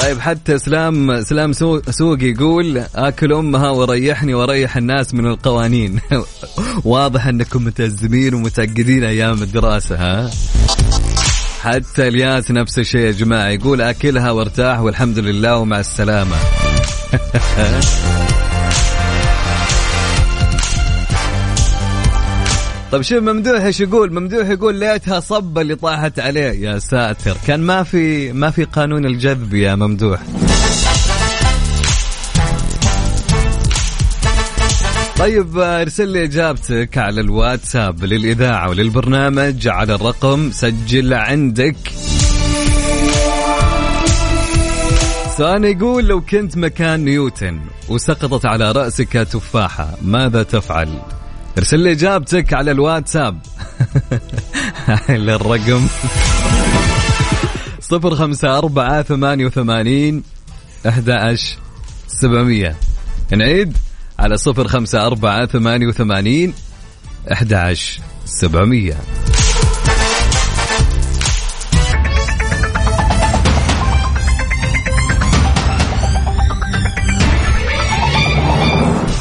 طيب 0.01 0.19
حتى 0.19 0.55
اسلام 0.55 1.11
اسلام 1.11 1.53
سو- 1.53 1.81
سوق 1.89 2.23
يقول 2.23 2.83
أكل 2.95 3.33
أمها 3.33 3.69
وريحني 3.69 4.33
وريح 4.33 4.77
الناس 4.77 5.13
من 5.13 5.27
القوانين. 5.27 5.99
واضح 6.85 7.27
أنكم 7.27 7.65
متازمين 7.65 8.33
ومتاكدين 8.33 9.03
أيام 9.03 9.43
الدراسة 9.43 9.95
ها؟ 9.95 10.29
حتى 11.61 12.07
الياس 12.07 12.51
نفس 12.51 12.79
الشيء 12.79 13.01
يا 13.01 13.11
جماعة 13.11 13.47
يقول 13.47 13.81
أكلها 13.81 14.31
وارتاح 14.31 14.79
والحمد 14.79 15.19
لله 15.19 15.57
ومع 15.57 15.79
السلامة. 15.79 16.35
طيب 22.91 23.01
شوف 23.01 23.23
ممدوح 23.23 23.61
إيش 23.63 23.79
يقول؟ 23.79 24.13
ممدوح 24.13 24.49
يقول 24.49 24.75
ليتها 24.75 25.19
صبة 25.19 25.61
اللي 25.61 25.75
طاحت 25.75 26.19
عليه. 26.19 26.51
يا 26.51 26.79
ساتر. 26.79 27.37
كان 27.47 27.59
ما 27.59 27.83
في 27.83 28.33
ما 28.33 28.49
في 28.49 28.63
قانون 28.63 29.05
الجذب 29.05 29.53
يا 29.53 29.75
ممدوح. 29.75 30.19
طيب 35.17 35.57
ارسل 35.57 36.07
لي 36.07 36.23
إجابتك 36.23 36.97
على 36.97 37.21
الواتساب 37.21 38.03
للإذاعة 38.03 38.69
وللبرنامج 38.69 39.67
على 39.67 39.95
الرقم 39.95 40.51
سجل 40.51 41.13
عندك. 41.13 41.75
سؤال 45.37 45.65
يقول 45.65 46.05
لو 46.05 46.21
كنت 46.21 46.57
مكان 46.57 47.05
نيوتن 47.05 47.59
وسقطت 47.89 48.45
على 48.45 48.71
رأسك 48.71 49.13
تفاحة 49.13 49.97
ماذا 50.01 50.43
تفعل؟ 50.43 50.89
ارسل 51.57 51.79
لي 51.79 51.91
اجابتك 51.91 52.53
على 52.53 52.71
الواتساب. 52.71 53.39
للرقم 55.09 55.87
صفر 57.79 58.15
خمسة 58.15 58.57
أربعة 58.57 59.01
ثمانية 59.01 59.45
وثمانين 59.45 60.23
أحد 60.87 61.37
سبعمية. 62.07 62.75
نعيد 63.31 63.77
على 64.19 64.37
صفر 64.37 64.67
خمسة 64.67 65.05
أربعة 65.07 65.45
ثمانية 65.45 65.87
وثمانين 65.87 66.53
أحد 67.31 67.53
سبعمية. 68.25 68.97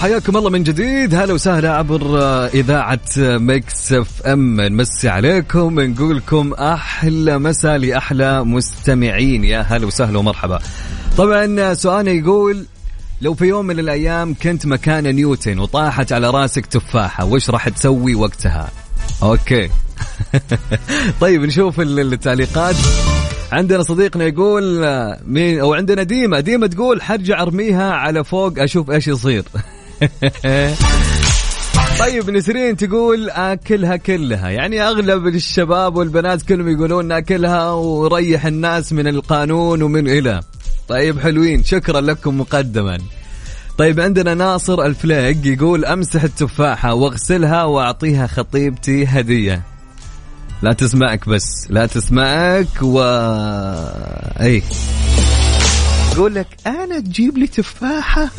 حياكم 0.01 0.37
الله 0.37 0.51
من 0.51 0.63
جديد. 0.63 1.15
هلا 1.15 1.33
وسهلا 1.33 1.73
عبر 1.77 2.19
إذاعة 2.47 3.01
Mix 3.19 3.93
FM. 3.93 4.61
نمسي 4.61 5.09
عليكم 5.09 5.81
نقول 5.81 6.17
لكم 6.17 6.53
أحلى 6.55 7.39
مساء 7.39 7.77
لأحلى 7.77 8.45
مستمعين. 8.45 9.45
يا 9.45 9.61
هلا 9.61 9.87
وسهلا 9.87 10.19
ومرحبا. 10.19 10.59
طبعا 11.19 11.75
سؤالنا 11.75 12.11
يقول 12.11 12.67
لو 13.23 13.35
في 13.35 13.45
يوم 13.45 13.67
من 13.67 13.79
الأيام 13.79 14.35
كنت 14.35 14.67
مكان 14.67 15.15
نيوتن 15.15 15.59
وطاحت 15.59 16.13
على 16.13 16.31
راسك 16.31 16.67
تفاحة 16.67 17.25
وش 17.25 17.51
راح 17.51 17.69
تسوي 17.69 18.15
وقتها؟ 18.15 18.69
okay. 19.23 19.71
طيب 21.21 21.43
نشوف 21.43 21.81
ال- 21.81 22.13
التعليقات. 22.13 22.77
عندنا 23.53 23.83
صديقنا 23.83 24.25
يقول 24.25 24.85
آه، 24.85 25.21
مين؟ 25.27 25.61
أو 25.61 25.75
عندنا 25.75 26.03
ديمه 26.03 26.41
ديمه 26.41 26.67
تقول 26.67 27.03
حرجع 27.03 27.43
أرميها 27.43 27.93
على 27.93 28.25
فوق 28.25 28.53
أشوف 28.59 28.91
إيش 28.91 29.09
يصير. 29.09 29.45
طيب 32.01 32.31
نسرين 32.31 32.77
تقول 32.77 33.31
آكلها 33.31 33.97
كلها. 33.97 34.49
يعني 34.49 34.83
أغلب 34.83 35.27
الشباب 35.27 35.97
والبنات 35.97 36.43
كلهم 36.43 36.69
يقولون 36.69 37.05
ناكلها 37.05 37.71
وريح 37.71 38.47
الناس 38.47 38.93
من 38.93 39.07
القانون 39.07 39.83
ومن 39.83 40.09
إلى. 40.09 40.41
طيب 40.89 41.21
حلوين. 41.21 41.65
شكرا 41.65 42.01
لكم 42.01 42.41
مقدما. 42.41 42.99
طيب 43.79 44.01
عندنا 44.01 44.35
ناصر 44.35 44.83
الفليق 44.87 45.47
يقول 45.47 45.85
أمسح 45.85 46.23
التفاحة 46.23 46.95
واغسلها 46.95 47.65
وأعطيها 47.65 48.27
خطيبتي 48.27 49.05
هدية. 49.05 49.63
لا 50.63 50.73
تسمعك 50.73 51.29
بس 51.29 51.67
لا 51.71 51.87
تسمعك 51.87 52.83
و 52.83 53.01
اي 54.41 54.63
يقول 56.13 56.35
لك 56.35 56.47
أنا 56.67 57.01
تجيب 57.01 57.39
لي 57.39 57.47
تفاحة. 57.47 58.29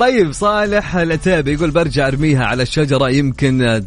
طيب 0.00 0.32
صالح 0.32 0.96
العتيبي 0.96 1.52
يقول 1.52 1.70
برجع 1.70 2.08
أرميها 2.08 2.44
على 2.44 2.62
الشجرة 2.62 3.10
يمكن 3.10 3.84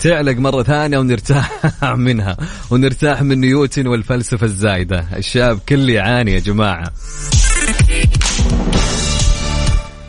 تعلق 0.00 0.36
مرة 0.36 0.62
ثانية 0.62 0.98
ونرتاح 0.98 1.50
منها 1.84 2.36
ونرتاح 2.70 3.22
من 3.22 3.40
نيوتن 3.40 3.86
والفلسفة 3.86 4.44
الزايدة. 4.46 5.06
الشاب 5.16 5.58
كل 5.68 5.90
يعاني 5.90 6.32
يا 6.32 6.38
جماعة. 6.40 6.92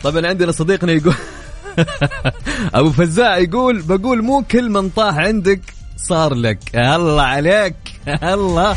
طبعا 0.02 0.26
عندنا 0.26 0.52
صديقنا 0.52 0.92
يقول 0.92 1.14
أبو 2.74 2.90
فزاع 2.92 3.38
يقول 3.38 3.82
بقول 3.82 4.22
مو 4.22 4.42
كل 4.50 4.70
من 4.70 4.88
طاح 4.88 5.14
عندك 5.16 5.60
صار 5.96 6.34
لك. 6.34 6.58
الله 6.74 7.22
عليك. 7.22 7.74
الله. 8.22 8.76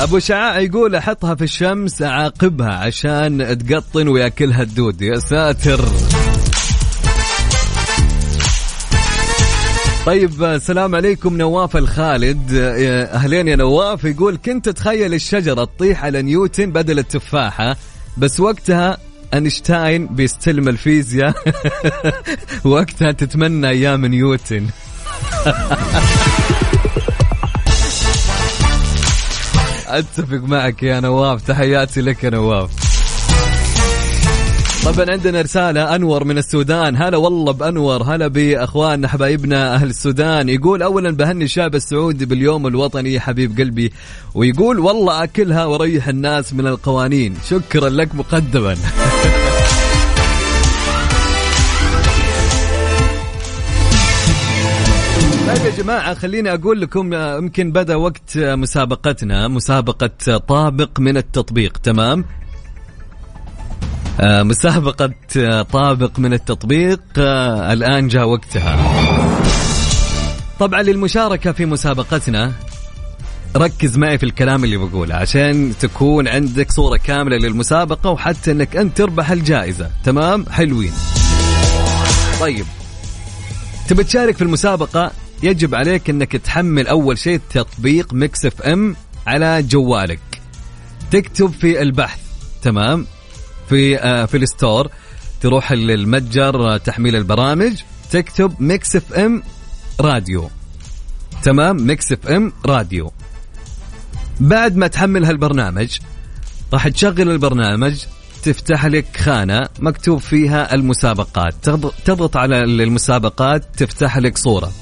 أبو 0.00 0.18
شعاع 0.18 0.60
يقول 0.60 0.94
أحطها 0.94 1.34
في 1.34 1.44
الشمس 1.44 2.02
أعاقبها 2.02 2.70
عشان 2.70 3.58
تقطن 3.58 4.08
ويأكلها 4.08 4.62
الدود. 4.62 5.02
يا 5.02 5.18
ساتر. 5.18 5.84
طيب 10.06 10.44
السلام 10.44 10.94
عليكم 10.94 11.36
نواف 11.36 11.76
الخالد. 11.76 12.52
أهلين 13.12 13.48
يا 13.48 13.56
نواف. 13.56 14.04
يقول 14.04 14.38
كنت 14.44 14.68
أتخيل 14.68 15.14
الشجرة 15.14 15.64
تطيح 15.64 16.04
على 16.04 16.22
نيوتن 16.22 16.70
بدل 16.70 16.98
التفاحة 16.98 17.76
بس 18.16 18.40
وقتها 18.40 18.98
أينشتاين 19.34 20.06
بيستلم 20.06 20.68
الفيزياء. 20.68 21.34
وقتها 22.64 23.12
تتمنى 23.12 23.68
أيام 23.68 24.06
نيوتن. 24.06 24.66
أتفق 29.98 30.40
معك 30.42 30.82
يا 30.82 31.00
نواف. 31.00 31.42
تحياتي 31.42 32.00
لك 32.00 32.24
يا 32.24 32.30
نواف. 32.30 32.70
طبعا 34.84 35.10
عندنا 35.10 35.40
رسالة 35.40 35.94
أنور 35.94 36.24
من 36.24 36.38
السودان. 36.38 36.96
هلا 36.96 37.16
والله 37.16 37.52
بأنور. 37.52 38.02
هلا 38.02 38.26
بأخواننا 38.26 39.08
حبايبنا 39.08 39.74
أهل 39.74 39.88
السودان. 39.88 40.48
يقول 40.48 40.82
أولا 40.82 41.10
بهني 41.10 41.44
الشعب 41.44 41.74
السعودي 41.74 42.26
باليوم 42.26 42.66
الوطني 42.66 43.20
حبيب 43.20 43.58
قلبي 43.58 43.92
ويقول 44.34 44.78
والله 44.78 45.24
أكلها 45.24 45.64
وريح 45.64 46.08
الناس 46.08 46.54
من 46.54 46.66
القوانين. 46.66 47.34
شكرا 47.50 47.88
لك 47.88 48.14
مقدما. 48.14 48.76
طيب 55.50 55.64
يا 55.66 55.70
جماعة 55.70 56.14
خليني 56.14 56.54
أقول 56.54 56.80
لكم 56.80 57.14
آه، 57.14 57.36
يمكن 57.36 57.72
بدأ 57.72 57.96
وقت 57.96 58.36
آه، 58.36 58.54
مسابقتنا 58.54 59.48
مسابقة 59.48 60.10
آه، 60.28 60.36
طابق 60.36 61.00
من 61.00 61.16
التطبيق 61.16 61.78
تمام؟ 61.78 62.24
مسابقة 64.22 65.10
طابق 65.72 66.18
من 66.18 66.32
التطبيق 66.32 67.00
الآن 67.72 68.08
جاء 68.08 68.28
وقتها. 68.28 68.76
طبعا 70.60 70.82
للمشاركة 70.82 71.52
في 71.52 71.66
مسابقتنا 71.66 72.52
ركز 73.56 73.98
معي 73.98 74.18
في 74.18 74.26
الكلام 74.26 74.64
اللي 74.64 74.76
بقوله 74.76 75.14
عشان 75.14 75.72
تكون 75.80 76.28
عندك 76.28 76.72
صورة 76.72 76.96
كاملة 76.96 77.36
للمسابقة 77.36 78.10
وحتى 78.10 78.52
إنك 78.52 78.76
أنت 78.76 78.96
تربح 78.96 79.30
الجائزة 79.30 79.90
تمام؟ 80.04 80.46
حلوين. 80.50 80.92
طيب 82.40 82.66
تبي 83.88 84.04
تشارك 84.04 84.36
في 84.36 84.42
المسابقة؟ 84.42 85.10
يجب 85.42 85.74
عليك 85.74 86.10
إنك 86.10 86.32
تحمل 86.36 86.86
أول 86.86 87.18
شيء 87.18 87.40
تطبيق 87.50 88.14
Mix 88.14 88.44
FM 88.46 88.96
على 89.26 89.62
جوالك. 89.62 90.20
تكتب 91.10 91.52
في 91.52 91.82
البحث 91.82 92.20
تمام؟ 92.62 93.06
في 93.68 93.98
آه 93.98 94.24
في 94.24 94.36
ال 94.36 94.45
store 94.45 94.88
تروح 95.40 95.72
للمتجر 95.72 96.76
تحميل 96.78 97.16
البرامج 97.16 97.72
تكتب 98.10 98.54
Mix 98.62 98.96
FM 98.96 99.42
Radio. 100.00 100.50
تمام؟ 101.42 101.76
Mix 101.86 102.12
FM 102.12 102.52
Radio. 102.66 103.12
بعد 104.40 104.76
ما 104.76 104.86
تحمل 104.86 105.24
هالبرنامج 105.24 105.98
راح 106.72 106.88
تشغل 106.88 107.30
البرنامج 107.30 108.04
تفتح 108.42 108.86
لك 108.86 109.16
خانة 109.16 109.68
مكتوب 109.78 110.18
فيها 110.18 110.74
المسابقات. 110.74 111.54
تضغط- 111.62 111.94
تضغط 112.04 112.36
على 112.36 112.64
المسابقات 112.64 113.64
تفتح 113.76 114.18
لك 114.18 114.38
صورة. 114.38 114.72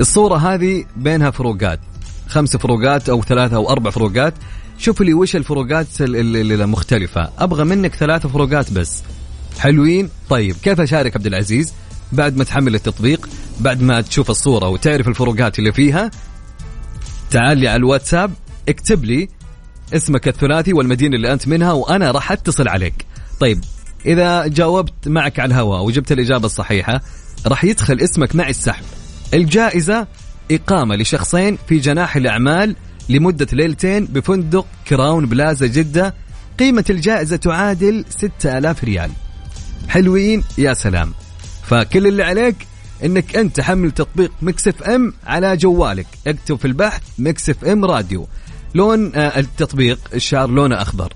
الصورة 0.00 0.36
هذه 0.36 0.84
بينها 0.96 1.30
فروقات. 1.30 1.80
خمس 2.28 2.56
فروقات 2.56 3.08
أو 3.08 3.22
ثلاثة 3.22 3.56
أو 3.56 3.70
أربع 3.70 3.90
فروقات. 3.90 4.34
شوف 4.78 5.00
لي 5.02 5.14
وش 5.14 5.36
الفروقات 5.36 6.00
ال- 6.00 6.16
ال- 6.16 6.62
المختلفة. 6.62 7.30
أبغى 7.38 7.64
منك 7.64 7.94
ثلاثة 7.94 8.28
فروقات 8.28 8.72
بس. 8.72 9.02
حلوين؟ 9.58 10.08
طيب 10.30 10.56
كيف 10.62 10.80
أشارك 10.80 11.16
عبد 11.16 11.26
العزيز؟ 11.26 11.72
بعد 12.12 12.36
ما 12.36 12.44
تحمل 12.44 12.74
التطبيق 12.74 13.28
بعد 13.60 13.82
ما 13.82 14.00
تشوف 14.00 14.30
الصورة 14.30 14.68
وتعرف 14.68 15.08
الفروقات 15.08 15.58
اللي 15.58 15.72
فيها 15.72 16.10
تعال 17.30 17.58
لي 17.58 17.68
على 17.68 17.76
الواتساب 17.76 18.32
اكتب 18.68 19.04
لي 19.04 19.28
اسمك 19.94 20.28
الثلاثي 20.28 20.72
والمدينة 20.72 21.16
اللي 21.16 21.32
أنت 21.32 21.48
منها 21.48 21.72
وأنا 21.72 22.10
راح 22.10 22.32
أتصل 22.32 22.68
عليك. 22.68 23.06
طيب 23.40 23.64
إذا 24.06 24.46
جاوبت 24.46 25.08
معك 25.08 25.40
على 25.40 25.54
الهواء 25.54 25.82
وجبت 25.84 26.12
الإجابة 26.12 26.46
الصحيحة 26.46 27.00
راح 27.46 27.64
يدخل 27.64 28.00
اسمك 28.00 28.34
مع 28.36 28.48
السحب. 28.48 28.84
الجائزة 29.34 30.06
إقامة 30.50 30.96
لشخصين 30.96 31.58
في 31.68 31.78
جناح 31.78 32.16
الأعمال 32.16 32.76
لمدة 33.08 33.46
ليلتين 33.52 34.04
بفندق 34.06 34.66
Crowne 34.88 35.26
Plaza 35.26 35.66
جدة. 35.66 36.14
قيمة 36.58 36.84
الجائزة 36.90 37.36
تعادل 37.36 38.04
6000 38.10 38.84
ريال. 38.84 39.10
حلوين 39.88 40.44
يا 40.58 40.74
سلام. 40.74 41.12
فكل 41.62 42.06
اللي 42.06 42.22
عليك 42.22 42.56
إنك 43.04 43.36
أنت 43.36 43.56
تحمل 43.56 43.90
تطبيق 43.90 44.32
Mix 44.42 44.68
FM 44.68 45.12
على 45.26 45.56
جوالك. 45.56 46.06
اكتب 46.26 46.56
في 46.56 46.64
البحث 46.64 47.02
Mix 47.18 47.50
FM 47.50 47.84
Radio. 47.84 48.28
لون 48.74 49.12
آه، 49.14 49.38
التطبيق 49.40 49.98
الشعر 50.14 50.50
لونه 50.50 50.82
أخضر. 50.82 51.12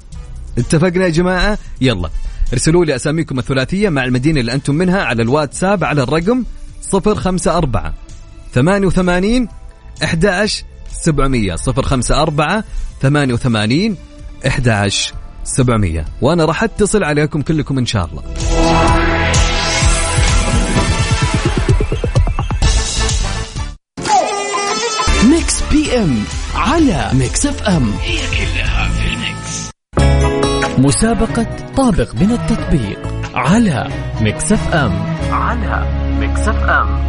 اتفقنا 0.59 1.05
يا 1.05 1.09
جماعة؟ 1.09 1.59
يلا. 1.81 2.11
ارسلوا 2.53 2.85
لي 2.85 2.97
أساميكم 2.97 3.39
الثلاثية 3.39 3.89
مع 3.89 4.05
المدينة 4.05 4.41
اللي 4.41 4.53
أنتم 4.53 4.75
منها 4.75 5.03
على 5.03 5.23
الواتساب 5.23 5.85
على 5.85 6.03
الرقم 6.03 6.45
054 6.93 7.93
88 8.55 9.49
11 10.03 10.65
700 10.91 11.57
054 11.67 12.63
88 13.03 13.97
11 14.47 15.15
700 15.45 16.05
وأنا 16.21 16.45
راح 16.45 16.63
اتصل 16.63 17.05
عليكم 17.05 17.43
كلكم 17.43 17.79
إن 17.79 17.87
شاء 17.87 18.05
الله. 18.05 18.23
Mix 25.31 25.63
FM 25.73 26.25
على 26.55 27.11
Mix 27.13 27.47
FM. 27.47 27.93
هي 28.03 28.19
كلها 28.19 28.89
في 28.89 29.09
ال 29.09 29.24
Mix 29.24 29.71
مسابقة 30.79 31.47
طابق 31.77 32.15
من 32.15 32.31
التطبيق 32.31 32.99
على 33.35 33.89
Mix 34.21 34.53
FM. 34.53 34.93
على 35.31 36.08
Mix 36.29 36.49
FM 36.49 37.09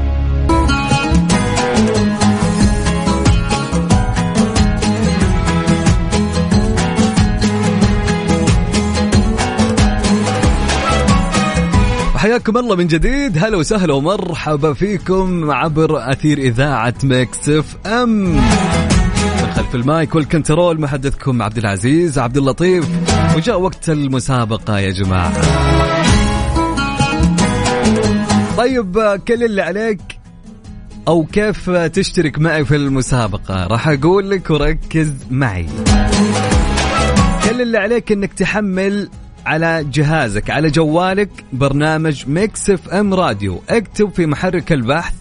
حياكم 12.16 12.58
الله 12.58 12.76
من 12.76 12.88
جديد. 12.88 13.38
هلا 13.38 13.58
وسهلا 13.58 13.94
ومرحبا 13.94 14.74
فيكم 14.74 15.52
عبر 15.52 16.12
أثير 16.12 16.38
إذاعة 16.38 16.94
Mix 17.04 17.50
FM 17.50 18.10
من 18.10 19.52
خلف 19.56 19.76
المايك 19.76 20.16
وال 20.16 20.31
control 20.31 20.82
محدثكم 20.82 21.42
عبد 21.42 21.58
العزيز 21.58 22.20
عبد 22.20 22.38
اللطيف. 22.38 22.86
وجاء 23.36 23.62
وقت 23.62 23.90
المسابقة 23.90 24.80
يا 24.80 24.92
جماعة. 24.92 25.34
طيب 28.60 29.20
كل 29.28 29.44
اللي 29.44 29.62
عليك 29.62 30.02
أو 31.08 31.26
كيف 31.26 31.70
تشترك 31.70 32.40
معي 32.40 32.66
في 32.66 32.76
المسابقة؟ 32.76 33.68
راح 33.68 33.88
أقول 33.88 34.30
لك 34.30 34.50
وركز 34.50 35.14
معي. 35.32 35.66
كل 37.44 37.62
اللي 37.62 37.78
عليك 37.78 38.12
إنك 38.12 38.34
تحمل 38.34 39.10
على 39.46 39.86
جهازك 39.94 40.50
على 40.50 40.70
جوالك 40.70 41.30
برنامج 41.54 42.24
Mix 42.28 42.70
FM 42.70 43.14
Radio. 43.14 43.62
اكتب 43.70 44.10
في 44.10 44.26
محرك 44.26 44.72
البحث 44.72 45.14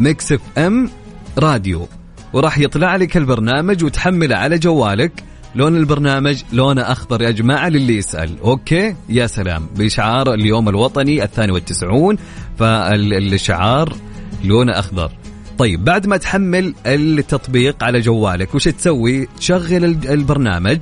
Mix 0.00 0.32
FM 0.32 0.90
Radio 1.38 1.88
وراح 2.32 2.58
يطلع 2.58 2.96
لك 2.96 3.16
البرنامج 3.16 3.84
وتحمله 3.84 4.36
على 4.36 4.58
جوالك. 4.58 5.12
لون 5.54 5.76
البرنامج 5.76 6.42
لونه 6.52 6.82
أخضر 6.82 7.22
يا 7.22 7.30
جماعة 7.30 7.68
للي 7.68 7.96
يسأل. 7.96 8.40
أوكي؟ 8.40 8.94
يا 9.08 9.26
سلام. 9.26 9.66
بشعار 9.76 10.34
اليوم 10.34 10.68
الوطني 10.68 11.24
الثاني 11.24 11.52
والتسعون 11.52 12.16
فالشعار 12.58 13.96
لونه 14.44 14.72
أخضر. 14.72 15.12
طيب 15.58 15.84
بعد 15.84 16.06
ما 16.06 16.16
تحمل 16.16 16.74
التطبيق 16.86 17.84
على 17.84 18.00
جوالك 18.00 18.54
وش 18.54 18.64
تسوي؟ 18.64 19.26
تشغل 19.26 19.84
البرنامج. 19.84 20.78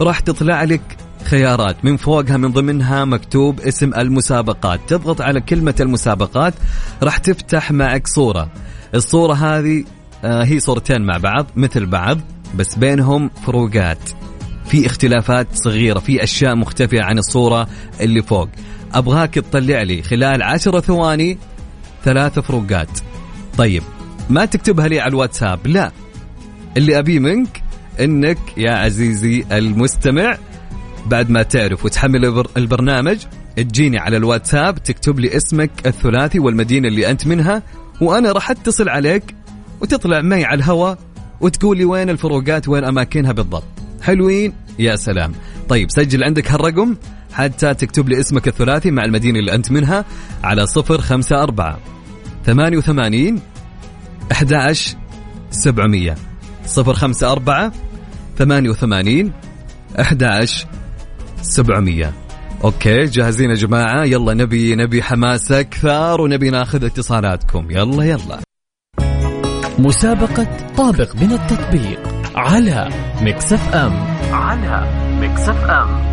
راح 0.00 0.20
تطلع 0.20 0.64
لك 0.64 0.96
خيارات. 1.24 1.84
من 1.84 1.96
فوقها 1.96 2.36
من 2.36 2.52
ضمنها 2.52 3.04
مكتوب 3.04 3.60
اسم 3.60 3.94
المسابقات. 3.94 4.80
تضغط 4.88 5.20
على 5.20 5.40
كلمة 5.40 5.74
المسابقات 5.80 6.54
راح 7.02 7.16
تفتح 7.16 7.72
معك 7.72 8.06
صورة. 8.06 8.50
الصورة 8.94 9.34
هذه 9.34 9.84
آه 10.24 10.44
هي 10.44 10.60
صورتين 10.60 11.02
مع 11.02 11.16
بعض 11.16 11.46
مثل 11.56 11.86
بعض. 11.86 12.18
بس 12.54 12.74
بينهم 12.74 13.30
فروقات. 13.46 13.98
في 14.66 14.86
اختلافات 14.86 15.46
صغيرة 15.52 15.98
في 15.98 16.22
أشياء 16.22 16.54
مختفية 16.56 17.02
عن 17.02 17.18
الصورة 17.18 17.68
اللي 18.00 18.22
فوق. 18.22 18.48
أبغاك 18.94 19.34
تطلع 19.34 19.82
لي 19.82 20.02
خلال 20.02 20.42
عشرة 20.42 20.80
ثواني 20.80 21.38
ثلاث 22.04 22.38
فروقات. 22.38 22.88
طيب 23.58 23.82
ما 24.30 24.44
تكتبها 24.44 24.88
لي 24.88 25.00
على 25.00 25.10
الواتساب؟ 25.10 25.66
لا. 25.66 25.92
اللي 26.76 26.98
أبيه 26.98 27.18
منك 27.18 27.62
إنك 28.00 28.38
يا 28.56 28.70
عزيزي 28.72 29.44
المستمع 29.52 30.38
بعد 31.06 31.30
ما 31.30 31.42
تعرف 31.42 31.84
وتحمل 31.84 32.24
البر- 32.24 32.50
البرنامج 32.56 33.18
تجيني 33.56 33.98
على 33.98 34.16
الواتساب 34.16 34.82
تكتب 34.82 35.18
لي 35.20 35.36
اسمك 35.36 35.70
الثلاثي 35.86 36.38
والمدينة 36.38 36.88
اللي 36.88 37.10
أنت 37.10 37.26
منها 37.26 37.62
وأنا 38.00 38.32
راح 38.32 38.50
أتصل 38.50 38.88
عليك 38.88 39.34
وتطلع 39.80 40.20
معي 40.20 40.44
على 40.44 40.58
الهواء 40.58 40.98
وتقول 41.40 41.78
لي 41.78 41.84
وين 41.84 42.10
الفروقات 42.10 42.68
وين 42.68 42.84
أماكنها 42.84 43.32
بالضبط. 43.32 43.64
حلوين؟ 44.02 44.52
يا 44.78 44.96
سلام. 44.96 45.32
طيب 45.68 45.90
سجل 45.90 46.24
عندك 46.24 46.50
هالرقم 46.50 46.96
حتى 47.32 47.74
تكتب 47.74 48.08
لي 48.08 48.20
اسمك 48.20 48.48
الثلاثي 48.48 48.90
مع 48.90 49.04
المدينة 49.04 49.38
اللي 49.38 49.54
أنت 49.54 49.72
منها 49.72 50.04
على 50.44 50.66
صفر 50.66 51.00
خمسة 51.00 51.42
أربعة 51.42 51.78
ثمانية 52.46 52.78
وثمانين 52.78 53.40
أحد 54.32 54.74
سبعمية. 55.50 56.14
صفر 56.66 56.94
خمسة 56.94 57.32
أربعة 57.32 57.72
ثمانية 58.38 58.70
وثمانين 58.70 59.32
أحد 60.00 60.46
سبعمية. 61.42 62.12
أوكي 62.64 63.04
جاهزين 63.04 63.50
يا 63.50 63.54
جماعة؟ 63.54 64.04
يلا 64.04 64.34
نبي 64.34 64.74
نبي 64.74 65.02
حماس 65.02 65.52
أكثر 65.52 66.20
ونبي 66.20 66.50
ناخذ 66.50 66.84
اتصالاتكم. 66.84 67.70
يلا 67.70 68.04
يلا. 68.04 68.47
مسابقة 69.78 70.46
طابق 70.76 71.16
من 71.16 71.32
التطبيق 71.32 72.00
على 72.34 72.88
Mix 73.22 73.52
FM. 73.52 73.92
على 74.32 74.86
Mix 75.20 75.48
FM. 75.48 76.08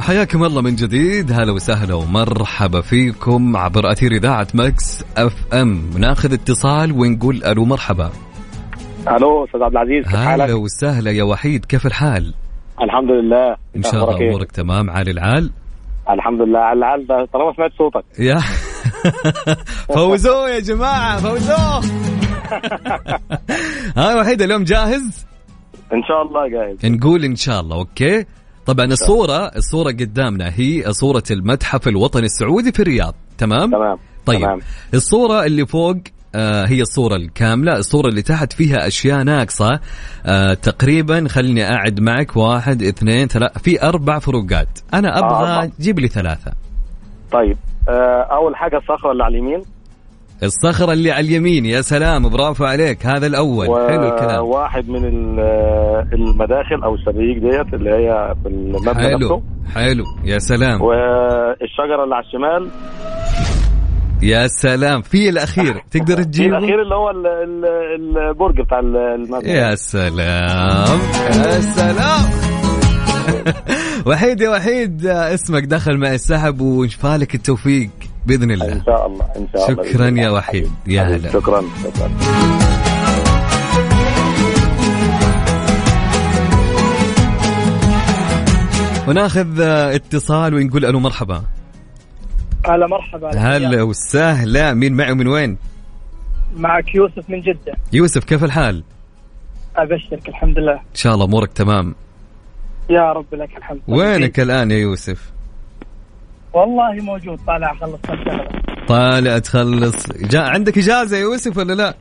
حياكم 0.00 0.44
الله 0.44 0.62
من 0.62 0.76
جديد. 0.76 1.32
هلا 1.32 1.52
وسهلا 1.52 1.94
ومرحبا 1.94 2.80
فيكم 2.80 3.56
عبر 3.56 3.92
أثير 3.92 4.12
إذاعة 4.12 4.48
Mix 4.54 5.04
FM. 5.16 5.90
ناخذ 5.96 6.32
اتصال 6.32 6.92
ونقول 6.92 7.44
ألو 7.44 7.64
مرحبا. 7.64 8.10
ألو 9.08 9.44
أستاذ 9.44 9.62
عبد 9.62 9.72
العزيز 9.72 10.04
كيف 10.04 10.16
حالك؟ 10.16 10.50
وسهلا 10.50 11.10
يا 11.10 11.22
وحيد 11.22 11.64
كيف 11.64 11.86
الحال؟ 11.86 12.34
الحمد 12.82 13.10
لله 13.10 13.56
إن 13.76 13.82
شاء 13.82 13.94
الله 13.94 14.20
إيه؟ 14.20 14.28
أمورك 14.28 14.52
تمام 14.52 14.90
عالي 14.90 15.10
العال 15.10 15.50
الحمد 16.10 16.40
لله 16.40 16.58
على 16.58 16.78
العال 16.78 17.06
ده 17.06 17.24
طالما 17.32 17.52
سمعت 17.56 17.72
صوتك 17.78 18.04
يا 18.18 18.40
فوزوه 19.94 20.50
يا 20.50 20.60
جماعة 20.60 21.18
فوزوه 21.18 21.80
ها 23.96 24.20
وحيد 24.20 24.42
اليوم 24.42 24.64
جاهز؟ 24.64 25.26
إن 25.92 26.02
شاء 26.08 26.22
الله 26.22 26.48
جاهز 26.48 26.86
نقول 26.86 27.24
إن 27.24 27.36
شاء 27.36 27.60
الله 27.60 27.76
أوكي 27.76 28.24
طبعا 28.66 28.86
الصورة 28.86 29.46
الصورة 29.56 29.90
قدامنا 29.90 30.52
هي 30.56 30.92
صورة 30.92 31.22
المتحف 31.30 31.88
الوطني 31.88 32.26
السعودي 32.26 32.72
في 32.72 32.82
الرياض 32.82 33.14
تمام؟ 33.38 33.70
تمام 33.70 33.98
طيب 34.26 34.40
تمام. 34.40 34.58
الصورة 34.94 35.44
اللي 35.44 35.66
فوق 35.66 35.96
هي 36.66 36.80
الصورة 36.80 37.16
الكاملة. 37.16 37.76
الصورة 37.76 38.08
اللي 38.08 38.22
تحت 38.22 38.52
فيها 38.52 38.86
أشياء 38.86 39.22
ناقصة. 39.22 39.80
آه 40.26 40.54
تقريبا 40.54 41.28
خليني 41.28 41.64
أعد 41.74 42.00
معك. 42.00 42.36
واحد 42.36 42.82
اثنين 42.82 43.26
ثلاثة. 43.26 43.60
في 43.60 43.82
أربع 43.82 44.18
فروقات. 44.18 44.68
أنا 44.94 45.18
أبغى 45.18 45.52
أربع. 45.52 45.70
جيب 45.80 45.98
لي 45.98 46.08
ثلاثة. 46.08 46.52
طيب 47.32 47.56
آه 47.88 48.22
أول 48.32 48.56
حاجة 48.56 48.76
الصخرة 48.76 49.12
اللي 49.12 49.24
على 49.24 49.38
اليمين. 49.38 49.62
الصخرة 50.42 50.92
اللي 50.92 51.10
على 51.10 51.26
اليمين. 51.26 51.66
يا 51.66 51.80
سلام 51.80 52.28
برافو 52.28 52.64
عليك. 52.64 53.06
هذا 53.06 53.26
الأول. 53.26 53.66
حلو 53.66 54.08
الكلام. 54.08 54.44
وواحد 54.44 54.88
من 54.88 55.04
ال- 55.04 55.40
المداخل 56.12 56.82
أو 56.84 56.94
الشبابيك 56.94 57.38
ديت 57.38 57.74
اللي 57.74 57.90
هي 57.90 58.34
في 58.42 58.48
المبنى 58.48 58.94
حلو. 58.94 59.16
نفسه. 59.18 59.42
حلو. 59.74 60.04
يا 60.24 60.38
سلام. 60.38 60.82
والشجرة 60.82 62.04
اللي 62.04 62.14
على 62.14 62.24
الشمال. 62.24 62.70
يا 64.22 64.46
سلام. 64.46 65.02
في 65.02 65.28
الأخير. 65.28 65.82
تقدر 65.90 66.16
في 66.16 66.24
تجيبه؟ 66.24 66.58
الأخير 66.58 66.82
اللي 66.82 66.94
هو 66.94 67.10
ال- 67.10 67.26
ال- 67.26 68.18
البرج 68.30 68.60
بتاع 68.60 68.78
ال- 68.78 68.96
المبنى 68.96 69.50
يا 69.50 69.74
سلام. 69.74 70.98
يا 71.34 71.60
سلام. 71.60 72.30
وحيد 74.06 74.40
يا 74.40 74.50
وحيد 74.50 75.06
اسمك 75.06 75.64
دخل 75.64 75.96
مع 75.98 76.14
السحب 76.14 76.60
وفالك 76.60 77.34
التوفيق 77.34 77.90
بإذن 78.26 78.42
إن 78.42 78.50
الله 78.50 78.82
شاء 78.86 79.06
الله 79.06 79.24
إن 79.36 79.46
شاء 79.52 79.70
الله 79.70 79.82
شكرا 79.84 80.06
يا 80.08 80.30
وحيد. 80.30 80.70
يا 80.86 81.02
هلا. 81.02 81.32
شكرا 81.32 81.62
شكرا. 81.84 82.10
وناخذ 89.08 89.60
اتصال 89.60 90.54
ونقول 90.54 90.84
ألو 90.84 91.00
مرحبا. 91.00 91.42
هلا 92.66 92.86
مرحبا. 92.86 93.38
هلا 93.38 93.82
وسهلا. 93.82 94.74
مين 94.74 94.92
معي 94.92 95.12
ومن 95.12 95.26
وين؟ 95.26 95.56
معك 96.56 96.94
يوسف 96.94 97.30
من 97.30 97.40
جدة. 97.40 97.76
يوسف 97.92 98.24
كيف 98.24 98.44
الحال؟ 98.44 98.84
أبشرك 99.76 100.28
الحمد 100.28 100.58
لله. 100.58 100.72
إن 100.72 100.94
شاء 100.94 101.14
الله 101.14 101.24
أمورك 101.24 101.52
تمام. 101.52 101.94
يا 102.90 103.12
رب 103.12 103.34
لك 103.34 103.56
الحمد. 103.56 103.80
وينك 103.88 104.40
الآن 104.40 104.70
يا 104.70 104.76
يوسف؟ 104.76 105.32
والله 106.52 106.92
موجود. 106.92 107.38
طالع 107.46 107.72
أخلص 107.72 108.00
طالع 108.88 109.38
تخلص. 109.38 110.12
جا 110.12 110.40
عندك 110.40 110.78
إجازة 110.78 111.16
يا 111.16 111.22
يوسف 111.22 111.56
ولا 111.56 111.72
لا؟ 111.72 111.94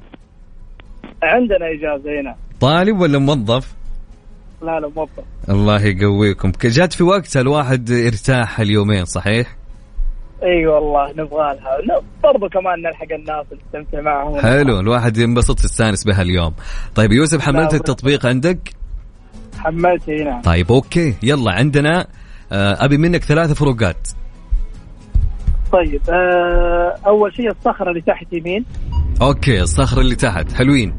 عندنا 1.24 1.66
إجازة 1.78 2.22
هنا. 2.22 2.36
طالب 2.60 3.00
ولا 3.00 3.20
موظف؟ 3.20 3.74
لا 4.62 4.80
لا 4.80 4.92
موظف. 4.96 5.24
الله 5.50 5.82
يقويكم. 5.82 6.52
جات 6.64 6.94
في 6.94 7.04
وقتها 7.04 7.42
الواحد 7.42 7.92
ارتاح 7.92 8.60
اليومين 8.60 9.06
صحيح؟ 9.06 9.59
إي 10.44 10.68
والله 10.68 11.12
نبغى 11.12 11.56
لها. 11.56 12.02
برضو 12.24 12.50
كمان 12.50 12.82
نلحق 12.82 13.14
الناس 13.14 13.46
ونستمتع 13.52 14.02
معهم. 14.02 14.40
حلو 14.40 14.80
الواحد 14.80 15.18
ينبسط 15.18 15.64
يستانس 15.64 16.04
بها 16.04 16.22
اليوم. 16.22 16.54
طيب 16.96 17.12
يوسف 17.12 17.42
حملت 17.42 17.74
التطبيق 17.74 18.26
عندك؟ 18.26 18.60
حملت 19.58 20.10
هنا 20.10 20.42
طيب 20.42 20.72
أوكي. 20.72 21.16
يلا 21.24 21.52
عندنا 21.52 22.08
آه، 22.52 22.86
أبي 22.86 22.98
منك 22.98 23.24
ثلاثة 23.24 23.54
فروقات. 23.54 24.08
طيب 25.72 26.02
آه 26.10 26.96
أول 27.08 27.34
شيء 27.36 27.52
الصخرة 27.52 27.90
اللي 27.90 28.02
تحت 28.02 28.34
يمين. 28.34 28.66
أوكي 29.22 29.62
الصخرة 29.62 30.02
اللي 30.02 30.16
تحت. 30.16 30.52
حلوين. 30.54 30.96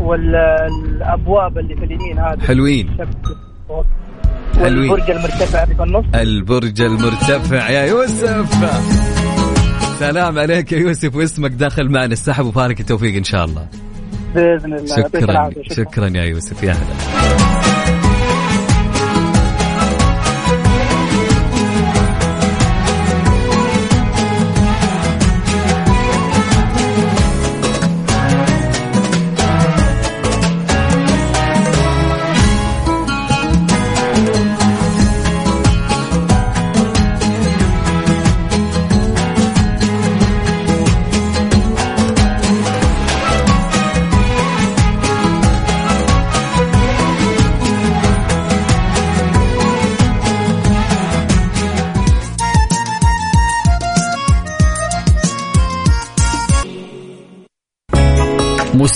والأبواب 0.00 1.58
اللي 1.58 1.76
في 1.76 1.84
اليمين 1.84 2.18
هذه. 2.18 2.40
حلوين. 2.40 2.96
شب- 2.98 3.84
حلوين. 4.68 4.90
والبرج 4.90 5.10
المرتفع 5.10 5.64
في 5.64 5.82
النص. 5.82 6.04
البرج 6.14 6.80
المرتفع 6.80 7.70
يا 7.70 7.84
يوسف. 7.84 8.46
سلام 9.98 10.38
عليك 10.38 10.72
يا 10.72 10.78
يوسف 10.78 11.16
واسمك 11.16 11.50
داخل 11.50 11.88
معنا. 11.88 12.12
السحب 12.12 12.46
وفارك 12.46 12.80
التوفيق 12.80 13.16
إن 13.16 13.24
شاء 13.24 13.44
الله. 13.44 13.68
بإذن 14.34 14.74
الله. 14.74 14.96
شكرا. 14.96 15.50
شكرا 15.70 16.08
يا 16.08 16.24
يوسف. 16.24 16.62
يا 16.62 16.72
هلا. 16.72 17.67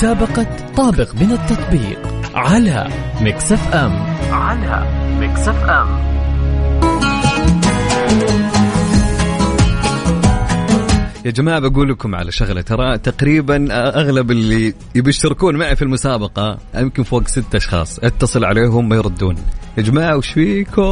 مسابقة 0.02 0.46
طابق 0.76 1.14
من 1.14 1.30
التطبيق 1.30 1.98
على 2.34 2.88
Mix 3.20 3.52
FM. 3.52 3.92
على 4.32 4.86
Mix 5.20 5.48
FM. 5.48 5.88
يا 11.24 11.30
جماعة 11.30 11.58
بقول 11.60 11.88
لكم 11.90 12.14
على 12.14 12.32
شغلة. 12.32 12.60
ترى 12.60 12.98
تقريبا 12.98 13.68
أغلب 13.98 14.30
اللي 14.30 14.74
يبي 14.94 15.10
يشتركون 15.10 15.56
معي 15.56 15.76
في 15.76 15.82
المسابقة 15.82 16.58
يمكن 16.74 17.02
فوق 17.02 17.28
ست 17.28 17.54
أشخاص 17.54 17.98
أتصل 17.98 18.44
عليهم 18.44 18.88
ما 18.88 18.96
يردون. 18.96 19.36
يا 19.78 19.82
جماعة 19.82 20.16
وش 20.16 20.28
فيكم؟ 20.28 20.82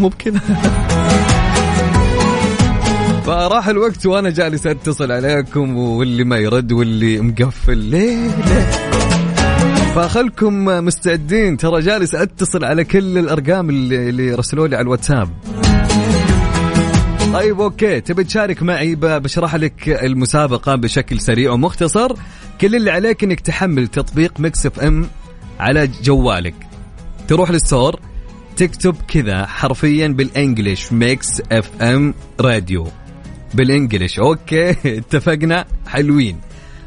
مو 0.00 0.08
بكذا. 0.08 0.40
فراح 3.28 3.68
الوقت 3.68 4.06
وأنا 4.06 4.30
جالس 4.30 4.66
أتصل 4.66 5.12
عليكم 5.12 5.76
واللي 5.76 6.24
ما 6.24 6.36
يرد 6.36 6.72
واللي 6.72 7.20
مقفل. 7.20 7.78
ليه 7.78 8.26
ليه 8.26 8.70
فخلكم 9.94 10.64
مستعدين 10.64 11.56
ترى 11.56 11.80
جالس 11.80 12.14
أتصل 12.14 12.64
على 12.64 12.84
كل 12.84 13.18
الأرقام 13.18 13.70
اللي, 13.70 14.08
اللي 14.08 14.34
رسلوا 14.34 14.68
لي 14.68 14.76
على 14.76 14.82
الواتساب. 14.82 15.28
طيب 17.32 17.60
okay. 17.60 18.00
تبي 18.00 18.24
تشارك 18.24 18.62
معي 18.62 18.94
بشرح 18.94 19.54
لك 19.54 19.88
المسابقة 19.88 20.74
بشكل 20.74 21.20
سريع 21.20 21.52
ومختصر. 21.52 22.12
كل 22.60 22.76
اللي 22.76 22.90
عليك 22.90 23.24
إنك 23.24 23.40
تحمل 23.40 23.88
تطبيق 23.88 24.40
Mix 24.40 24.66
FM 24.66 25.06
على 25.60 25.88
جوالك. 26.02 26.54
تروح 27.28 27.50
لل 27.50 27.64
store 27.64 28.00
تكتب 28.56 28.96
كذا 29.08 29.46
حرفيا 29.46 30.08
بال 30.08 30.92
English 30.92 31.28
Mix 31.52 31.82
FM 31.82 32.14
Radio. 32.40 32.88
بال 33.54 33.68
English 33.68 34.18
okay 34.18 34.70
اتفقنا. 34.98 35.64
حلوين. 35.86 36.40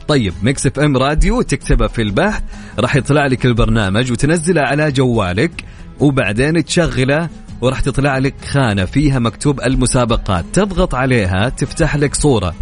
طيب 0.07 0.33
Mix 0.43 0.65
FM 0.67 0.97
Radio 0.97 1.41
تكتبها 1.41 1.87
في 1.87 2.01
البحث 2.01 2.43
راح 2.79 2.95
يطلع 2.95 3.25
لك 3.25 3.45
البرنامج 3.45 4.11
وتنزله 4.11 4.61
على 4.61 4.91
جوالك 4.91 5.63
وبعدين 5.99 6.65
تشغله 6.65 7.29
وراح 7.61 7.79
تطلع 7.79 8.17
لك 8.17 8.33
خانة 8.45 8.85
فيها 8.85 9.19
مكتوب 9.19 9.61
المسابقات. 9.61 10.45
تضغط 10.53 10.95
عليها 10.95 11.49
تفتح 11.49 11.95
لك 11.95 12.15
صورة. 12.15 12.55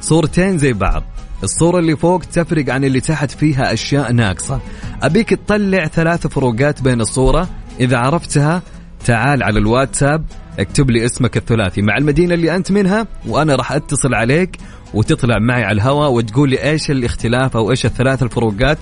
صورتين 0.00 0.58
زي 0.58 0.72
بعض. 0.72 1.02
الصورة 1.42 1.78
اللي 1.78 1.96
فوق 1.96 2.22
تفرق 2.24 2.70
عن 2.70 2.84
اللي 2.84 3.00
تحت 3.00 3.30
فيها 3.30 3.72
أشياء 3.72 4.12
ناقصة. 4.12 4.60
أبيك 5.02 5.28
تطلع 5.28 5.86
ثلاث 5.86 6.26
فروقات 6.26 6.82
بين 6.82 7.00
الصورة. 7.00 7.48
إذا 7.80 7.98
عرفتها 7.98 8.62
تعال 9.04 9.42
على 9.42 9.58
الواتساب 9.58 10.24
اكتب 10.58 10.90
لي 10.90 11.04
اسمك 11.04 11.36
الثلاثي 11.36 11.82
مع 11.82 11.96
المدينة 11.96 12.34
اللي 12.34 12.56
أنت 12.56 12.72
منها 12.72 13.06
وأنا 13.26 13.54
راح 13.54 13.72
أتصل 13.72 14.14
عليك 14.14 14.56
وتطلع 14.94 15.38
معي 15.38 15.64
على 15.64 15.72
الهواء 15.72 16.12
وتقول 16.12 16.50
لي 16.50 16.70
إيش 16.70 16.90
الاختلاف 16.90 17.56
أو 17.56 17.70
إيش 17.70 17.86
الثلاث 17.86 18.22
الفروقات 18.22 18.78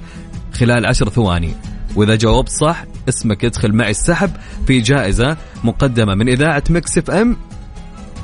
خلال 0.53 0.87
عشر 0.87 1.09
ثواني. 1.09 1.55
وإذا 1.97 2.17
جاوبت 2.17 2.49
صح 2.49 2.85
اسمك 3.09 3.45
يدخل 3.45 3.73
معي 3.73 3.91
السحب 3.91 4.31
في 4.67 4.81
جائزة 4.81 5.37
مقدمة 5.65 6.15
من 6.15 6.29
إذاعة 6.29 6.63
Mix 6.71 6.99
FM 6.99 7.37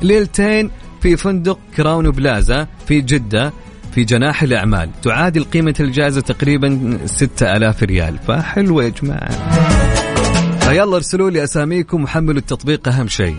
ليلتين 0.02 0.70
في 1.00 1.16
فندق 1.16 1.58
Crowne 1.76 2.10
Plaza 2.10 2.66
في 2.88 3.00
جدة 3.00 3.52
في 3.94 4.04
جناح 4.04 4.42
الأعمال. 4.42 4.90
تعادل 5.02 5.44
قيمة 5.44 5.74
الجائزة 5.80 6.20
تقريبا 6.20 6.98
6000 7.06 7.82
ريال. 7.82 8.18
فحلوة 8.18 8.84
يا 8.84 8.88
جماعة. 8.88 9.75
فيلا 10.66 10.96
ارسلوا 10.96 11.30
لي 11.30 11.44
أساميكم 11.44 12.04
وحملوا 12.04 12.38
التطبيق 12.38 12.88
أهم 12.88 13.08
شيء. 13.08 13.36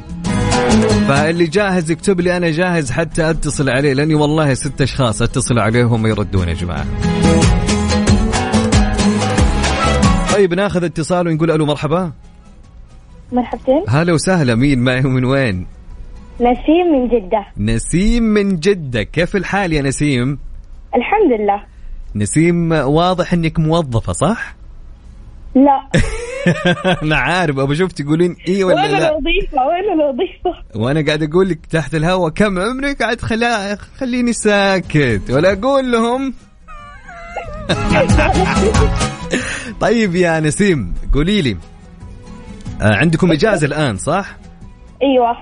فاللي 1.08 1.46
جاهز 1.46 1.92
يكتب 1.92 2.22
لي 2.22 2.38
أنا 2.38 2.52
جاهز 2.52 2.92
حتى 2.92 3.30
أتصل 3.30 3.70
عليه 3.70 3.94
لأني 3.94 4.16
والله 4.16 4.54
ست 4.54 4.82
أشخاص 4.82 5.22
أتصل 5.22 5.60
عليهم 5.60 6.08
يردون 6.08 6.50
يا 6.50 6.54
جماعة. 6.54 6.86
طيب 10.34 10.54
ناخذ 10.54 10.84
اتصال 10.84 11.28
ونقول 11.28 11.52
ألو 11.52 11.66
مرحبا. 11.66 12.12
مرحبتين. 13.32 13.84
هلا 13.90 14.14
وسهلا 14.14 14.56
مين 14.56 14.80
معي 14.80 15.06
ومن 15.06 15.26
وين؟ 15.26 15.68
نسيم 16.42 16.88
من 16.94 17.08
جدة. 17.08 17.46
نسيم 17.58 18.24
من 18.24 18.60
جدة 18.60 19.04
كيف 19.04 19.36
الحال 19.36 19.74
يا 19.74 19.82
نسيم؟ 19.82 20.40
الحمد 20.96 21.42
لله. 21.42 21.64
نسيم 22.16 22.72
واضح 22.72 23.34
إنك 23.34 23.60
موظفة 23.60 24.14
صح؟ 24.14 24.56
لا. 25.56 25.90
أنا 27.04 27.18
عارف 27.18 27.60
ابى 27.60 27.74
أشوف 27.74 27.92
تقولين 27.92 28.36
اي 28.48 28.64
ولا 28.64 28.82
وين 28.82 28.92
لا؟ 28.92 29.10
الوظيفة؟ 29.10 29.58
وين 29.68 29.94
الوظيفة؟ 30.00 30.54
وأنا 30.76 31.06
قاعد 31.06 31.24
أقول 31.24 31.50
لك 31.50 31.66
تحت 31.66 31.96
الهواء 31.96 32.30
كم 32.30 32.60
عمرك؟ 32.60 33.02
قاعد 33.02 33.22
خلا 33.22 33.76
خليني 33.76 34.34
ساكت. 34.34 35.22
ولا 35.30 35.52
أقول 35.52 35.92
لهم. 35.92 36.34
طيب 39.82 40.16
يا 40.16 40.40
نسيم 40.40 40.94
قولي 41.14 41.42
لي. 41.42 41.58
آه، 42.82 42.96
عندكم 42.96 43.32
إجازة 43.32 43.68
الآن 43.68 43.98
صح؟ 43.98 44.38
أيوه. 45.04 45.38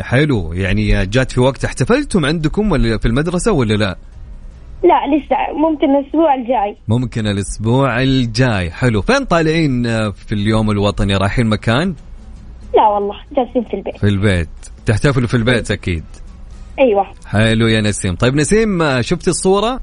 حلو. 0.00 0.52
يعني 0.52 1.06
جات 1.06 1.32
في 1.32 1.40
وقت 1.40 1.64
احتفلتم 1.64 2.26
عندكم 2.26 2.72
ولا 2.72 2.98
في 2.98 3.08
المدرسة 3.08 3.52
ولا 3.52 3.74
لا؟ 3.74 3.96
لا 4.84 5.16
لسه 5.16 5.36
ممكن 5.58 5.90
الأسبوع 5.96 6.34
الجاي. 6.34 6.76
ممكن 6.88 7.26
الأسبوع 7.26 8.02
الجاي. 8.02 8.70
حلو. 8.70 9.02
فين 9.02 9.24
طالعين 9.24 9.82
في 10.12 10.32
اليوم 10.32 10.70
الوطني؟ 10.70 11.16
رايحين 11.16 11.46
مكان؟ 11.46 11.94
لا 12.76 12.88
والله 12.88 13.14
جالسين 13.36 13.64
في 13.64 13.74
البيت. 13.74 13.96
في 13.96 14.06
البيت. 14.08 14.48
تحتفلوا 14.86 15.28
في 15.28 15.34
البيت 15.34 15.70
أكيد. 15.70 16.04
أيوة. 16.78 17.06
حلو 17.26 17.66
يا 17.66 17.80
نسيم. 17.80 18.14
طيب 18.14 18.34
نسيم 18.34 18.82
آه، 18.82 19.00
شفت 19.00 19.28
الصورة؟ 19.28 19.80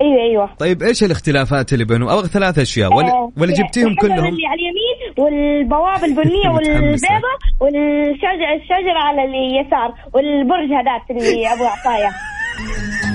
أيوة 0.00 0.22
أيوة. 0.30 0.50
طيب 0.58 0.82
إيش 0.82 1.04
الاختلافات 1.04 1.72
اللي 1.72 1.84
بينهم؟ 1.84 2.08
أبغى 2.08 2.28
ثلاث 2.28 2.58
أشياء. 2.58 2.94
ولا, 2.94 3.08
آه، 3.08 3.32
ولا 3.38 3.52
جبتيهم 3.52 3.94
كلهم؟ 3.94 4.26
اللي 4.26 4.46
على 4.46 4.60
اليمين 4.60 4.98
والبوابة 5.18 6.04
البنية 6.04 6.48
متحمسة. 6.54 7.08
والبيضة 7.08 7.28
والشجرة 7.60 8.54
الشجرة 8.56 8.98
على 8.98 9.24
اليسار 9.24 9.94
والبرج 10.14 10.72
هذاك 10.72 11.10
اللي 11.10 11.52
أبو 11.52 11.64
عصاية 11.64 12.10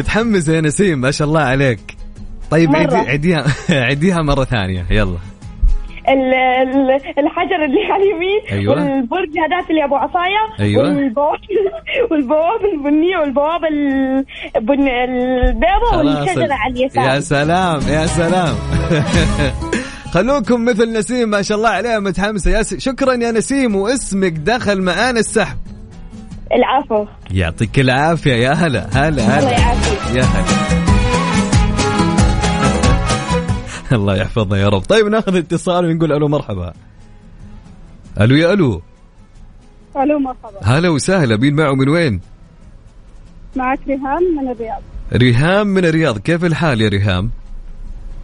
متحمسة 0.00 0.52
يا 0.54 0.60
نسيم 0.60 1.00
ما 1.00 1.10
شاء 1.10 1.28
الله 1.28 1.40
عليك 1.40 1.80
طيب. 2.50 2.76
عدي 2.76 2.96
عديها 2.96 3.44
عديها 3.70 4.22
مرة 4.22 4.44
ثانية 4.44 4.86
يلا 4.90 5.16
ال- 6.08 6.34
ال- 6.34 6.90
الحجر 7.18 7.64
اللي 7.64 7.80
على 7.92 8.02
اليمين 8.02 8.40
أيوة. 8.52 8.74
والبرج 8.74 9.28
هذاك 9.28 9.70
اللي 9.70 9.84
أبو 9.84 9.94
عصايه 9.96 10.60
أيوة. 10.60 10.82
والبوابه 10.88 11.38
والبوابه 12.10 12.72
البنيه 12.74 13.16
والبوابه 13.16 13.68
البن... 14.56 14.88
البيضاء. 14.88 15.96
والشجرة 16.06 16.54
على 16.54 16.72
اليسار 16.74 17.04
يا 17.04 17.20
سلام 17.20 17.80
يا 17.88 18.06
سلام 18.06 18.54
خلوكم 20.14 20.64
مثل 20.64 20.92
نسيم 20.98 21.28
ما 21.28 21.42
شاء 21.42 21.58
الله 21.58 21.68
عليها 21.68 21.98
متحمسة 21.98 22.50
يا 22.50 22.62
س... 22.62 22.74
شكرا 22.74 23.12
يا 23.12 23.30
نسيم 23.30 23.76
واسمك 23.76 24.32
دخل 24.32 24.82
معانا 24.82 25.20
السحب 25.20 25.56
العفو. 26.52 27.06
يعطيك 27.30 27.80
العافية. 27.80 28.32
يا 28.32 28.52
هلا 28.52 28.86
هلا 28.92 29.08
الله 29.08 29.38
هلا 29.38 29.50
يعافيك. 29.50 30.16
يا 30.16 30.22
هلا. 30.22 30.80
الله 33.96 34.16
يحفظنا 34.16 34.58
يا 34.58 34.68
رب. 34.68 34.80
طيب 34.80 35.06
ناخذ 35.06 35.36
اتصال 35.36 35.84
ونقول 35.84 36.12
ألو 36.12 36.28
مرحبا. 36.28 36.72
ألو 38.20 38.36
يا 38.36 38.52
ألو. 38.52 38.82
ألو 39.96 40.18
مرحبا. 40.18 40.58
هلا 40.62 40.88
وسهلا. 40.88 41.36
مين 41.36 41.54
معه؟ 41.56 41.74
من 41.74 41.88
وين؟ 41.88 42.20
معك 43.56 43.80
ريهام 43.88 44.22
من 44.38 44.50
الرياض. 44.50 44.82
ريهام 45.12 45.66
من 45.66 45.84
الرياض. 45.84 46.18
كيف 46.18 46.44
الحال 46.44 46.80
يا 46.80 46.88
ريهام؟ 46.88 47.30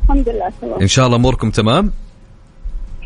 الحمد 0.04 0.28
لله 0.28 0.52
تمام. 0.62 0.80
إن 0.80 0.86
شاء 0.86 1.06
الله 1.06 1.16
أموركم 1.16 1.50
تمام؟ 1.50 1.92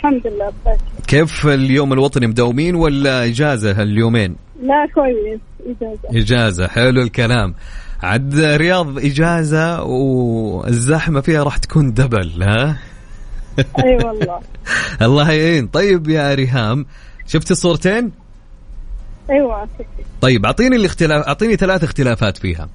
الحمد 0.01 0.27
لله 0.27 0.53
بخير. 0.65 0.77
كيف 1.07 1.47
اليوم 1.47 1.93
الوطني 1.93 2.27
مداومين 2.27 2.75
ولا 2.75 3.25
إجازة 3.25 3.83
اليومين 3.83 4.37
لا 4.63 4.87
كويس 4.95 5.41
إجازة. 5.67 6.21
إجازة 6.21 6.69
حلو 6.69 7.03
الكلام. 7.03 7.55
عاد 8.03 8.35
رياض 8.35 8.99
إجازة 8.99 9.83
والزحمة 9.83 11.21
فيها 11.21 11.43
راح 11.43 11.57
تكون 11.57 11.93
double 11.93 12.43
ها؟ 12.43 12.79
أي 13.59 13.97
والله. 14.05 14.41
الله 15.03 15.33
يعين. 15.33 15.67
طيب 15.67 16.09
يا 16.09 16.35
ريهام 16.35 16.87
شفت 17.27 17.51
الصورتين؟ 17.51 18.13
أيوه 19.31 19.69
طيب 20.21 20.47
أعطيني 20.47 20.77
الاختلاف 20.77 21.27
أعطيني 21.27 21.57
ثلاث 21.57 21.85
اختلافات 21.85 22.37
فيها. 22.37 22.69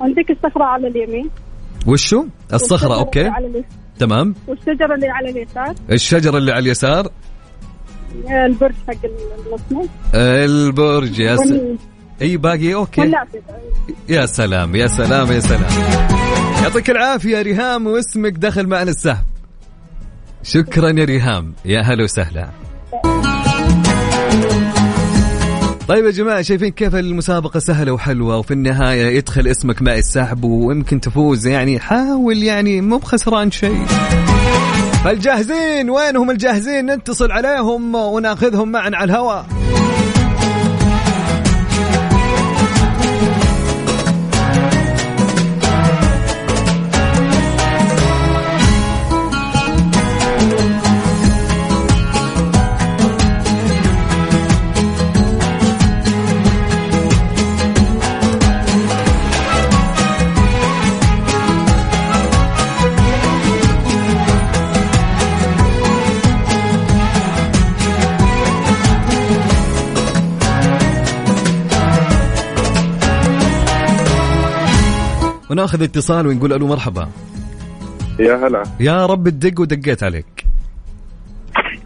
عندك 0.00 0.30
الصخرة 0.30 0.64
على 0.64 0.88
اليمين؟ 0.88 1.30
وشو؟ 1.86 2.26
الصخرة 2.52 2.88
والشجرة 2.88 2.94
okay. 2.94 3.26
على 3.26 3.64
تمام؟ 3.98 4.34
والشجرة 4.48 4.94
اللي 4.94 5.08
على 5.08 5.30
اليسار. 5.30 5.74
الشجرة 5.90 6.38
اللي 6.38 6.52
على 6.52 6.62
اليسار. 6.62 7.08
البرج 8.46 8.74
حق 8.88 8.94
المصنع 9.04 9.90
البرج 10.14 11.18
يا 11.18 11.36
س... 11.36 11.40
وال- 11.40 11.78
إي 12.22 12.36
باقي 12.36 12.74
okay. 12.74 13.00
والنافذة. 13.00 13.42
يا 14.08 14.26
سلام 14.26 14.76
يا 14.76 14.86
سلام 14.86 15.32
يا 15.32 15.40
سلام. 15.40 15.70
يعطيك 16.62 16.90
العافية 16.90 17.42
ريهام 17.42 17.86
واسمك 17.86 18.32
دخل 18.32 18.66
معنا 18.66 18.90
السحب 18.90 19.24
شكرا 20.42 20.88
يا 20.88 21.04
ريهام. 21.04 21.52
يا 21.64 21.80
هلا 21.80 22.04
وسهلا. 22.04 22.48
طيب 25.88 26.04
يا 26.04 26.10
جماعة 26.10 26.42
شايفين 26.42 26.68
كيف 26.70 26.94
المسابقة 26.94 27.60
سهلة 27.60 27.92
وحلوة 27.92 28.38
وفي 28.38 28.50
النهاية 28.50 29.06
يدخل 29.16 29.46
اسمك 29.48 29.82
مع 29.82 29.94
السحب 29.94 30.44
ويمكن 30.44 31.00
تفوز 31.00 31.46
يعني؟ 31.46 31.78
حاول 31.78 32.42
يعني 32.42 32.80
مو 32.80 32.98
بخسران 32.98 33.50
شيء. 33.50 33.84
فالجاهزين 35.04 35.90
وينهم 35.90 36.30
الجاهزين؟ 36.30 36.86
نتصل 36.94 37.32
عليهم 37.32 37.94
وناخذهم 37.94 38.72
معنا 38.72 38.96
على 38.96 39.12
الهواء. 39.12 39.46
وناخذ 75.58 75.82
اتصال 75.82 76.26
ونقول 76.26 76.52
ألو 76.52 76.66
مرحبا. 76.66 77.08
يا 78.20 78.46
هلا. 78.46 78.62
يا 78.80 79.06
رب 79.06 79.28
تدق 79.28 79.60
ودقيت 79.60 80.02
عليك. 80.02 80.46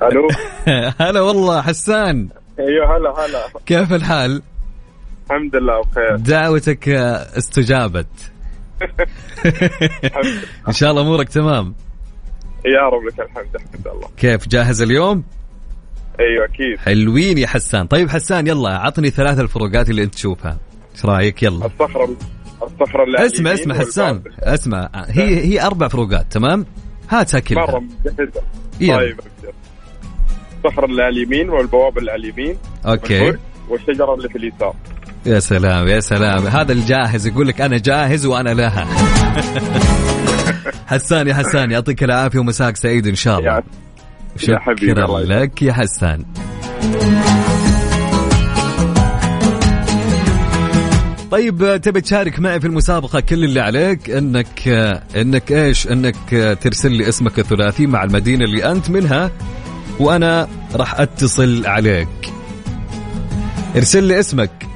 ألو. 0.02 0.28
هلا 1.00 1.20
والله 1.20 1.62
حسان. 1.62 2.28
أيوه 2.58 2.96
هلا 2.96 3.10
هلا. 3.10 3.60
كيف 3.66 3.92
الحال؟ 3.92 4.42
الحمد 5.26 5.56
لله 5.56 5.80
بخير. 5.80 6.16
دعوتك 6.16 6.88
استجابت. 6.88 8.06
إن 10.68 10.72
شاء 10.72 10.90
الله 10.90 11.02
أمورك 11.02 11.28
تمام. 11.28 11.74
يا 12.64 12.88
رب 12.88 13.04
لك 13.04 13.20
الحمد 13.20 13.54
الحمد 13.54 13.88
لله. 13.88 14.08
كيف 14.16 14.48
جاهز 14.48 14.82
اليوم؟ 14.82 15.24
أيوه 16.20 16.44
أكيد. 16.44 16.78
حلوين 16.78 17.38
يا 17.38 17.46
حسان. 17.46 17.86
طيب 17.86 18.10
حسان 18.10 18.46
يلا 18.46 18.70
عطني 18.70 19.10
ثلاث 19.10 19.38
الفروقات 19.38 19.90
اللي 19.90 20.02
أنت 20.02 20.14
تشوفها. 20.14 20.58
إيش 20.94 21.04
رأيك؟ 21.04 21.42
يلا. 21.42 21.66
الصخرة. 21.66 22.16
الصخره 22.62 23.04
اللي 23.04 23.26
اسمع 23.26 23.52
اسمع 23.52 23.74
حسان. 23.74 24.22
اسمع. 24.40 24.88
هي 24.94 25.44
هي 25.44 25.66
أربع 25.66 25.88
فروقات 25.88 26.32
تمام؟ 26.32 26.66
هاتها 27.10 27.42
مرة 27.50 27.66
كلها 27.66 27.80
مجهزة. 27.80 28.42
يلا. 28.80 28.96
طيب. 28.96 29.20
الصخره 30.64 30.84
اللي 30.84 31.02
على 31.02 31.12
اليمين 31.16 31.50
والبوابه 31.50 32.00
اللي 32.00 32.10
على 32.10 32.20
اليمين. 32.20 32.56
أوكي. 32.86 33.32
والشجرة 33.68 34.14
اللي 34.14 34.28
في 34.28 34.38
اليسار. 34.38 34.74
يا 35.26 35.38
سلام 35.38 35.88
يا 35.88 36.00
سلام. 36.00 36.46
هذا 36.46 36.72
الجاهز 36.72 37.26
يقول 37.26 37.48
لك 37.48 37.60
أنا 37.60 37.78
جاهز 37.78 38.26
وأنا 38.26 38.50
لها. 38.50 38.86
حسان 40.86 41.28
يا 41.28 41.34
حسان 41.34 41.70
يعطيك 41.70 42.04
العافية 42.04 42.38
ومساك 42.38 42.76
سعيد 42.76 43.06
إن 43.06 43.14
شاء 43.14 43.38
الله. 43.38 43.52
يا 43.52 43.62
يا 44.48 44.58
حبيبي، 44.58 44.92
شكرا 44.92 45.20
يسعدك. 45.20 45.30
لك 45.30 45.62
يا 45.62 45.72
حسان. 45.72 46.24
طيب 51.32 51.80
تبي 51.82 52.00
تشارك 52.00 52.40
معي 52.40 52.60
في 52.60 52.66
المسابقة 52.66 53.20
كل 53.20 53.44
اللي 53.44 53.60
عليك 53.60 54.10
إنك 54.10 54.68
إنك 55.16 55.52
إيش؟ 55.52 55.86
إنك 55.86 56.58
ترسل 56.60 56.92
لي 56.92 57.08
اسمك 57.08 57.38
الثلاثي 57.38 57.86
مع 57.86 58.04
المدينة 58.04 58.44
اللي 58.44 58.72
أنت 58.72 58.90
منها 58.90 59.30
وأنا 60.00 60.48
راح 60.74 61.00
أتصل 61.00 61.66
عليك. 61.66 62.32
ارسل 63.76 64.04
لي 64.04 64.20
اسمك 64.20 64.66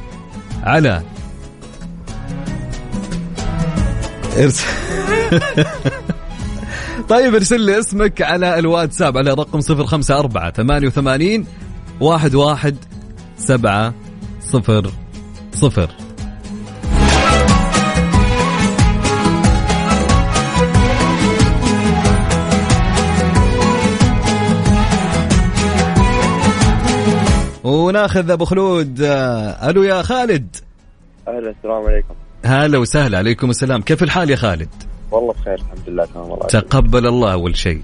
على 0.62 1.02
ارسل 4.36 4.66
طيب 7.10 7.34
ارسل 7.34 7.60
لي 7.60 7.78
اسمك 7.78 8.22
على 8.22 8.58
الواتساب 8.58 9.18
على 9.18 9.30
رقم 9.30 9.60
054 9.60 10.50
88 10.90 11.46
11 12.02 12.74
7 13.38 13.94
0 14.40 14.90
0 15.54 16.05
وناخذ 27.66 28.30
أبو 28.30 28.44
خلود. 28.44 29.02
آه، 29.02 29.70
ألو 29.70 29.82
يا 29.82 30.02
خالد. 30.02 30.56
أهلا 31.28 31.50
السلام 31.50 31.84
عليكم. 31.86 32.14
هلا 32.44 32.78
وسهلا 32.78 33.18
عليكم 33.18 33.50
السلام. 33.50 33.82
كيف 33.82 34.02
الحال 34.02 34.30
يا 34.30 34.36
خالد؟ 34.36 34.68
والله 35.10 35.32
بخير 35.32 35.54
الحمد 35.54 35.88
لله 35.88 36.04
تمام 36.04 36.24
الله 36.24 36.46
تقبل 36.46 37.06
الله 37.06 37.32
أول 37.32 37.56
شيء. 37.56 37.82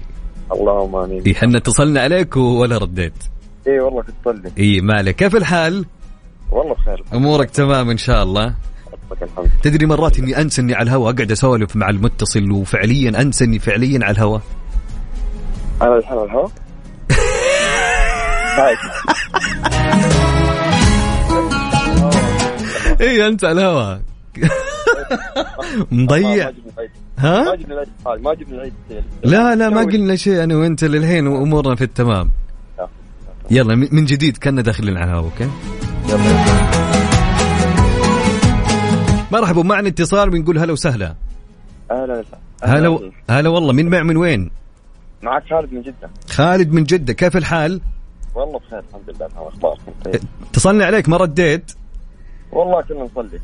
اللهم 0.51 0.95
آمين. 0.95 1.21
اي 1.25 1.31
إحنا 1.31 1.57
اتصلنا 1.57 2.01
عليك 2.01 2.37
ولا 2.37 2.77
رديت؟ 2.77 3.13
اي 3.67 3.79
والله 3.79 4.01
كنت 4.01 4.15
تصلي 4.21 4.51
اي 4.59 4.81
مالك 4.81 5.15
كيف 5.15 5.35
الحال؟ 5.35 5.85
والله 6.51 6.73
بخير 6.73 7.03
أمورك 7.13 7.49
تمام 7.49 7.89
إن 7.89 7.97
شاء 7.97 8.23
الله. 8.23 8.55
تدري 9.63 9.85
مرات 9.85 10.19
إني 10.19 10.41
أنسى 10.41 10.61
إني 10.61 10.73
على 10.73 10.83
الهواء 10.83 11.13
أقعد 11.13 11.31
أسولف 11.31 11.75
مع 11.75 11.89
المتصل 11.89 12.51
وفعليا 12.51 13.21
أنسى 13.21 13.43
إني 13.43 13.59
فعليا 13.59 13.99
على 14.05 14.11
الهواء 14.11 14.41
أنا 15.81 15.97
الحين 15.97 16.17
على 16.17 16.25
الهواء. 16.25 16.51
اي 23.01 23.27
أنت 23.27 23.45
على 23.45 23.61
الهواء 23.61 24.01
مضيع. 25.91 26.51
ها؟ 27.17 27.43
ما 27.43 27.55
جبنا 27.55 27.85
ما 28.19 28.33
جبنا 28.33 28.71
لا 29.23 29.55
لا 29.55 29.69
ما 29.69 29.81
قلنا 29.81 30.15
شيء 30.15 30.43
أنا 30.43 30.55
وأنت 30.55 30.83
للحين 30.83 31.27
وأمورنا 31.27 31.75
في 31.75 31.83
التمام. 31.83 32.31
يلا 33.51 33.75
من 33.75 33.87
من 33.91 34.05
جديد 34.05 34.37
كنا 34.37 34.61
داخلين 34.61 34.97
على 34.97 35.11
الهواء 35.11 35.23
أوكي 35.23 35.49
مرحبا 39.31 39.63
معنا 39.63 39.87
اتصال 39.87 40.29
بنقول 40.29 40.57
هلا 40.57 40.71
وسهلا. 40.73 41.15
أهلا 41.91 42.13
وسهلا. 42.13 42.79
هلا. 42.79 43.11
هلا 43.29 43.49
والله 43.49 43.73
مين 43.73 43.89
مع 43.89 44.03
من 44.03 44.17
وين؟ 44.17 44.51
معك 45.23 45.43
خالد 45.49 45.73
من 45.73 45.81
جدة. 45.81 46.09
خالد 46.29 46.71
من 46.71 46.83
جدة 46.83 47.13
كيف 47.13 47.37
الحال؟ 47.37 47.81
والله 48.35 48.59
بخير 48.59 48.79
الحمد 48.79 49.09
لله 49.09 49.27
اخباركم 49.35 49.91
طيب 50.05 50.21
اتصلنا 50.49 50.85
عليك 50.85 51.09
ما 51.09 51.17
رديت 51.17 51.71
والله 52.53 52.81
كنا 52.81 53.03
نصلي. 53.03 53.39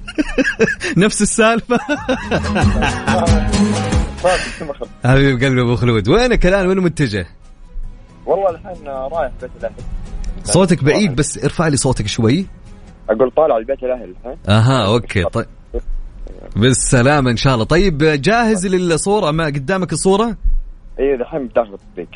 نفس 1.05 1.39
مخرج. 4.61 4.87
حبيب 5.05 5.43
قلبي 5.43 5.61
أبو 5.61 5.75
خلود 5.75 6.07
وينك 6.09 6.45
الآن؟ 6.45 6.67
وين 6.67 6.77
متجه؟ 6.77 7.27
والله 8.25 8.49
الحين 8.49 8.87
رايح 8.87 9.31
بيت 9.41 9.51
الأهل. 9.59 9.73
صوتك 10.43 10.83
بعيد 10.83 11.15
بس 11.15 11.43
ارفع 11.43 11.67
لي 11.67 11.77
صوتك 11.77 12.07
شوي. 12.07 12.45
أقول 13.09 13.31
طالع 13.31 13.57
البيت 13.57 13.83
الأهل 13.83 14.15
الحين 14.19 14.37
أها 14.49 14.85
أوكي 14.85 15.23
طيب. 15.23 15.45
بالسلامة 16.55 17.31
إن 17.31 17.37
شاء 17.37 17.53
الله. 17.53 17.65
طيب 17.65 17.97
جاهز 17.97 18.67
للصورة؟ 18.67 19.31
ما 19.31 19.45
قدامك 19.45 19.93
الصورة؟ 19.93 20.37
اي 20.99 21.15
الحين 21.15 21.47
بداخل 21.47 21.73
التطبيق. 21.73 22.09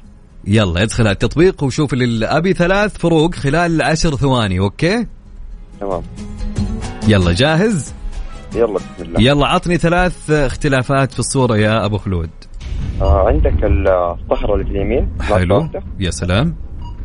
يلا 0.47 0.83
ادخل 0.83 1.03
على 1.03 1.13
التطبيق 1.13 1.63
وشوف 1.63 1.93
ابي 2.23 2.53
ثلاث 2.53 2.97
فروق 2.97 3.35
خلال 3.35 3.81
عشر 3.81 4.15
ثواني 4.15 4.59
أوكي؟ 4.59 5.07
تمام. 5.79 6.01
يلا 7.07 7.31
جاهز؟ 7.31 7.93
يلا 8.55 8.73
بسم 8.73 8.85
الله. 8.99 9.21
يلا 9.21 9.47
عطني 9.47 9.77
ثلاث 9.77 10.31
اختلافات 10.31 11.11
في 11.11 11.19
الصورة 11.19 11.57
يا 11.57 11.85
أبو 11.85 11.97
خلود. 11.97 12.29
آه 13.01 13.27
عندك 13.27 13.63
الصخرة 13.63 14.53
اللي 14.53 14.65
في 14.65 14.71
اليمين 14.71 15.09
حلو. 15.21 15.69
يا 15.99 16.11
سلام. 16.11 16.55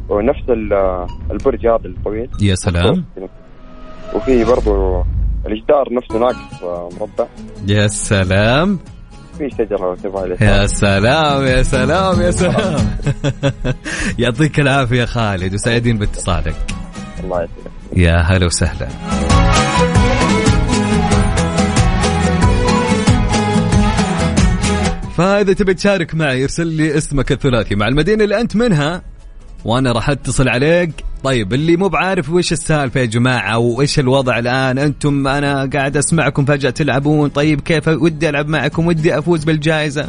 ونفس 0.08 0.48
ال- 0.48 1.06
البرج 1.30 1.66
هذا 1.66 1.80
الطويل. 1.84 2.30
يا 2.40 2.54
سلام. 2.54 3.04
وفي 4.14 4.44
برضو 4.44 5.02
الجدار 5.46 5.88
نفسه 5.92 6.18
ناقص 6.18 6.62
آه، 6.62 6.88
مربع. 7.00 7.26
يا 7.68 7.88
سلام. 7.88 8.78
في 9.38 9.50
شجرة 9.50 9.94
تبغى 9.94 10.22
عليها 10.22 10.60
يا 10.60 10.66
سلام 10.66 11.44
يا 11.44 11.62
سلام 11.62 12.20
يا 12.20 12.30
سلام. 12.30 12.96
يعطيك 14.18 14.60
العافية 14.60 15.04
خالد 15.04 15.54
وسعيدين 15.54 15.98
باتصالك. 15.98 16.56
الله 17.24 17.42
يسلمك. 17.42 17.72
يا 17.96 18.16
هلا 18.16 18.46
وسهلا. 18.46 18.88
فإذا 25.16 25.52
تبي 25.52 25.74
تشارك 25.74 26.14
معي 26.14 26.42
ارسل 26.42 26.66
لي 26.66 26.96
اسمك 26.96 27.32
الثلاثي. 27.32 27.74
مع 27.74 27.88
المدينة 27.88 28.24
اللي 28.24 28.40
أنت 28.40 28.56
منها 28.56 29.02
وأنا 29.64 29.92
راح 29.92 30.10
أتصل 30.10 30.48
عليك. 30.48 30.90
طيب 31.24 31.54
اللي 31.54 31.76
مو 31.76 31.88
بعارف 31.88 32.30
وش 32.30 32.52
السالفة 32.52 33.00
يا 33.00 33.04
جماعة 33.04 33.58
وإيش 33.58 33.98
الوضع 33.98 34.38
الآن؟ 34.38 34.78
أنتم 34.78 35.28
أنا 35.28 35.70
قاعد 35.72 35.96
أسمعكم 35.96 36.44
فجأة 36.44 36.70
تلعبون. 36.70 37.28
طيب 37.28 37.60
كيف 37.60 37.88
ودي 37.88 38.28
ألعب 38.28 38.48
معكم؟ 38.48 38.86
ودي 38.86 39.18
أفوز 39.18 39.44
بالجائزة. 39.44 40.08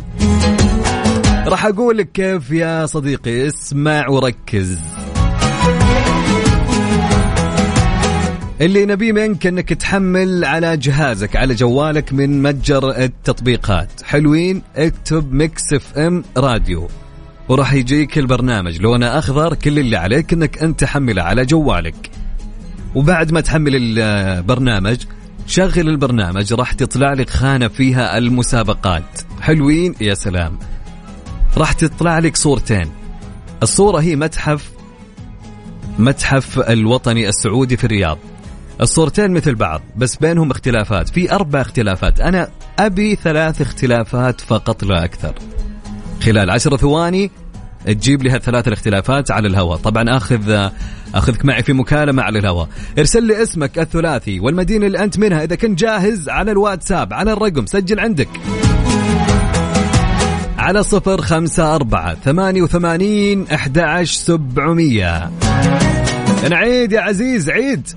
راح 1.47 1.65
أقول 1.65 1.97
لك 1.97 2.11
كيف 2.11 2.51
يا 2.51 2.85
صديقي. 2.85 3.47
اسمع 3.47 4.09
وركز. 4.09 4.77
اللي 8.61 8.85
نبيه 8.85 9.11
منك 9.11 9.47
إنك 9.47 9.73
تحمل 9.73 10.45
على 10.45 10.77
جهازك 10.77 11.35
على 11.35 11.53
جوالك 11.53 12.13
من 12.13 12.41
متجر 12.41 12.89
التطبيقات. 12.89 13.89
حلوين 14.03 14.61
اكتب 14.75 15.33
Mix 15.33 15.73
FM 15.73 16.23
Radio. 16.37 16.87
وراح 17.49 17.73
يجيك 17.73 18.17
البرنامج. 18.17 18.81
لونه 18.81 19.07
أخضر 19.07 19.53
كل 19.53 19.79
اللي 19.79 19.97
عليك 19.97 20.33
إنك 20.33 20.63
أنت 20.63 20.79
تحمله 20.79 21.21
على 21.21 21.45
جوالك. 21.45 22.09
وبعد 22.95 23.31
ما 23.31 23.41
تحمل 23.41 23.99
البرنامج 23.99 24.97
شغل 25.47 25.89
البرنامج 25.89 26.53
راح 26.53 26.73
تطلع 26.73 27.13
لك 27.13 27.29
خانة 27.29 27.67
فيها 27.67 28.17
المسابقات. 28.17 29.21
حلوين؟ 29.41 29.95
يا 30.01 30.13
سلام. 30.13 30.59
راح 31.57 31.73
تطلع 31.73 32.19
لك 32.19 32.35
صورتين. 32.35 32.91
الصورة 33.63 33.99
هي 34.01 34.15
متحف 34.15 34.71
متحف 35.99 36.59
الوطني 36.59 37.29
السعودي 37.29 37.77
في 37.77 37.83
الرياض. 37.83 38.17
الصورتين 38.81 39.31
مثل 39.31 39.55
بعض 39.55 39.81
بس 39.95 40.15
بينهم 40.15 40.51
اختلافات. 40.51 41.09
في 41.09 41.31
أربع 41.31 41.61
اختلافات. 41.61 42.21
أنا 42.21 42.47
أبي 42.79 43.15
ثلاث 43.15 43.61
اختلافات 43.61 44.41
فقط 44.41 44.83
لا 44.83 45.03
أكثر. 45.03 45.33
خلال 46.21 46.49
عشر 46.49 46.77
ثواني 46.77 47.31
تجيب 47.85 48.23
لي 48.23 48.29
هالثلاث 48.29 48.67
الاختلافات 48.67 49.31
على 49.31 49.47
الهواء. 49.47 49.77
طبعا 49.77 50.17
أخذ 50.17 50.69
أخذك 51.15 51.45
معي 51.45 51.63
في 51.63 51.73
مكالمة 51.73 52.23
على 52.23 52.39
الهواء. 52.39 52.69
ارسل 52.99 53.23
لي 53.23 53.43
اسمك 53.43 53.79
الثلاثي 53.79 54.39
والمدينة 54.39 54.85
اللي 54.85 55.03
أنت 55.03 55.19
منها 55.19 55.43
إذا 55.43 55.55
كنت 55.55 55.79
جاهز 55.79 56.29
على 56.29 56.51
الواتساب 56.51 57.13
على 57.13 57.33
الرقم 57.33 57.65
سجل 57.65 57.99
عندك. 57.99 58.29
على 60.57 60.83
صفر 60.83 61.21
خمسة 61.21 61.75
أربعة 61.75 62.15
ثمانية 62.15 62.61
وثمانين 62.61 63.45
أحد 63.53 63.79
عشر 63.79 64.13
سبعمية. 64.13 65.31
نعيد 66.49 66.91
يا 66.91 67.01
عزيز 67.01 67.49
عيد. 67.49 67.87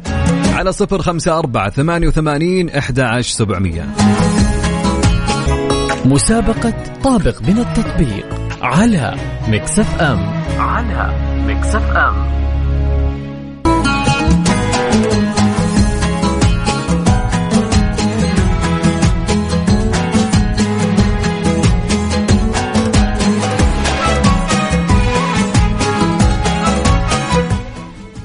على 0.55 0.73
صفر 0.73 1.03
خمسة 1.03 1.39
أربعة 1.39 1.71
ثمانية 1.71 2.09
وثمانين 2.09 2.71
أحد 2.71 3.01
عشر 3.01 3.31
سبعمية. 3.31 3.87
مسابقة 6.05 6.75
طابق 7.05 7.43
من 7.43 7.59
التطبيق 7.59 8.27
على 8.63 9.15
Mix 9.49 10.01
FM. 10.01 10.19
على 10.59 11.13
Mix 11.47 11.91
FM. 11.91 12.33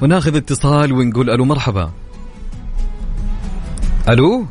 وناخذ 0.02 0.36
اتصال 0.36 0.92
ونقول 0.92 1.30
ألو 1.30 1.44
مرحبا. 1.44 1.90
ألو؟ 4.08 4.46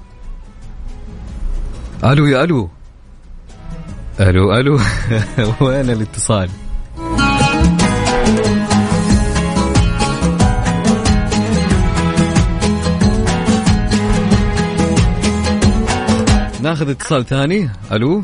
ألو 2.04 2.26
يا 2.26 2.44
ألو. 2.44 2.77
ألو 4.20 4.54
ألو. 4.54 4.80
وين 5.62 5.90
الاتصال؟ 5.90 6.50
ناخذ 16.62 16.90
اتصال 16.90 17.26
ثاني. 17.26 17.70
ألو. 17.92 18.24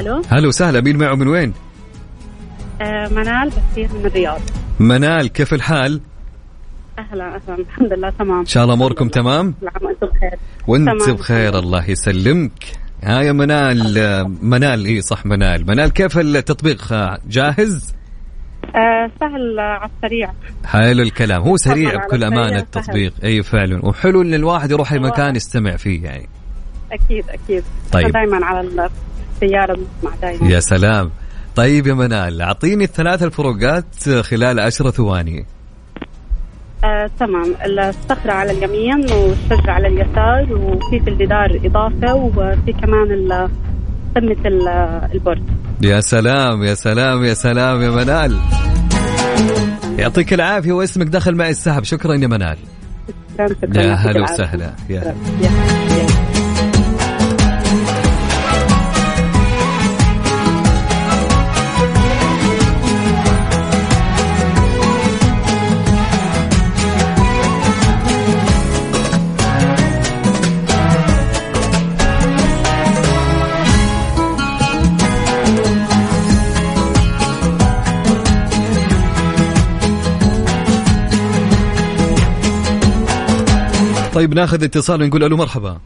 ألو. 0.00 0.22
هلا 0.28 0.48
وسهلا 0.48 0.80
مين 0.80 0.96
معه 0.96 1.14
من 1.14 1.28
وين؟ 1.28 1.52
آه 2.80 3.08
منال 3.08 3.50
بسير 3.72 3.88
من 3.94 4.06
الرياض. 4.06 4.40
منال 4.80 5.26
كيف 5.26 5.54
الحال؟ 5.54 6.00
أهلا 6.98 7.36
أهلا. 7.36 7.58
الحمد 7.58 7.92
لله 7.92 8.10
تمام. 8.10 8.38
إن 8.38 8.46
شاء 8.46 8.62
الله 8.62 8.74
أموركم 8.74 9.08
تمام؟ 9.08 9.54
كل 9.60 9.68
عام 9.68 9.84
وأنتم 9.86 10.06
بخير. 10.06 10.38
وأنت. 10.66 11.10
بخير 11.10 11.58
الله 11.58 11.90
يسلمك. 11.90 12.81
ها 13.02 13.22
يا 13.22 13.32
منال 13.32 13.78
منال 14.42 14.86
إي 14.86 15.00
صح 15.00 15.26
منال. 15.26 15.66
منال 15.66 15.92
كيف 15.92 16.18
التطبيق؟ 16.18 16.92
آه، 16.92 17.18
جاهز؟ 17.28 17.94
آه 18.76 19.10
سهل 19.20 19.60
على 19.60 19.90
السريع. 19.96 20.32
حلو 20.64 21.02
الكلام. 21.02 21.42
هو 21.42 21.56
سريع 21.56 22.04
بكل 22.06 22.24
أمانة 22.24 22.58
التطبيق. 22.58 23.14
أي 23.24 23.42
فعلا. 23.42 23.86
وحلو 23.86 24.22
إن 24.22 24.34
الواحد 24.34 24.70
يروح 24.70 24.92
المكان 24.92 25.36
يستمع 25.36 25.76
فيه 25.76 26.04
يعني. 26.04 26.28
أكيد 26.92 27.24
أكيد. 27.28 27.64
طيب. 27.92 28.12
دائما 28.12 28.46
على 28.46 28.90
السيارة 29.34 29.76
بنسمع 29.76 30.16
دائما 30.22 30.48
يا 30.50 30.60
سلام. 30.60 31.10
طيب 31.56 31.86
يا 31.86 31.94
منال 31.94 32.42
أعطيني 32.42 32.84
الثلاث 32.84 33.22
الفروقات 33.22 34.08
خلال 34.20 34.60
عشر 34.60 34.90
ثواني. 34.90 35.46
آه 36.84 37.10
تمام. 37.20 37.54
الصخرة 37.64 38.32
على 38.32 38.50
اليمين 38.50 39.00
والشجرة 39.12 39.70
على 39.72 39.88
اليسار 39.88 40.46
وفي 40.54 41.00
في 41.00 41.10
الجدار 41.10 41.60
إضافة 41.64 42.14
وفي 42.14 42.72
كمان 42.72 43.28
قمة 44.16 44.36
ال- 44.46 44.68
البرج. 45.14 45.42
يا 45.82 46.00
سلام 46.00 46.62
يا 46.62 46.74
سلام 46.74 47.24
يا 47.24 47.34
سلام 47.34 47.82
يا 47.82 47.90
منال. 47.90 48.36
يعطيك 49.98 50.32
العافية 50.32 50.72
واسمك 50.72 51.06
دخل 51.06 51.34
معي 51.36 51.50
السحب. 51.50 51.84
شكرا 51.84 52.14
يا 52.14 52.26
منال. 52.26 52.56
يا 53.74 53.94
هلا 53.94 54.22
وسهلا. 54.22 54.72
يا 54.90 55.14
طيب 84.12 84.34
ناخذ 84.34 84.64
اتصال 84.64 85.02
ونقول 85.02 85.24
ألو 85.24 85.36
مرحبا. 85.36 85.78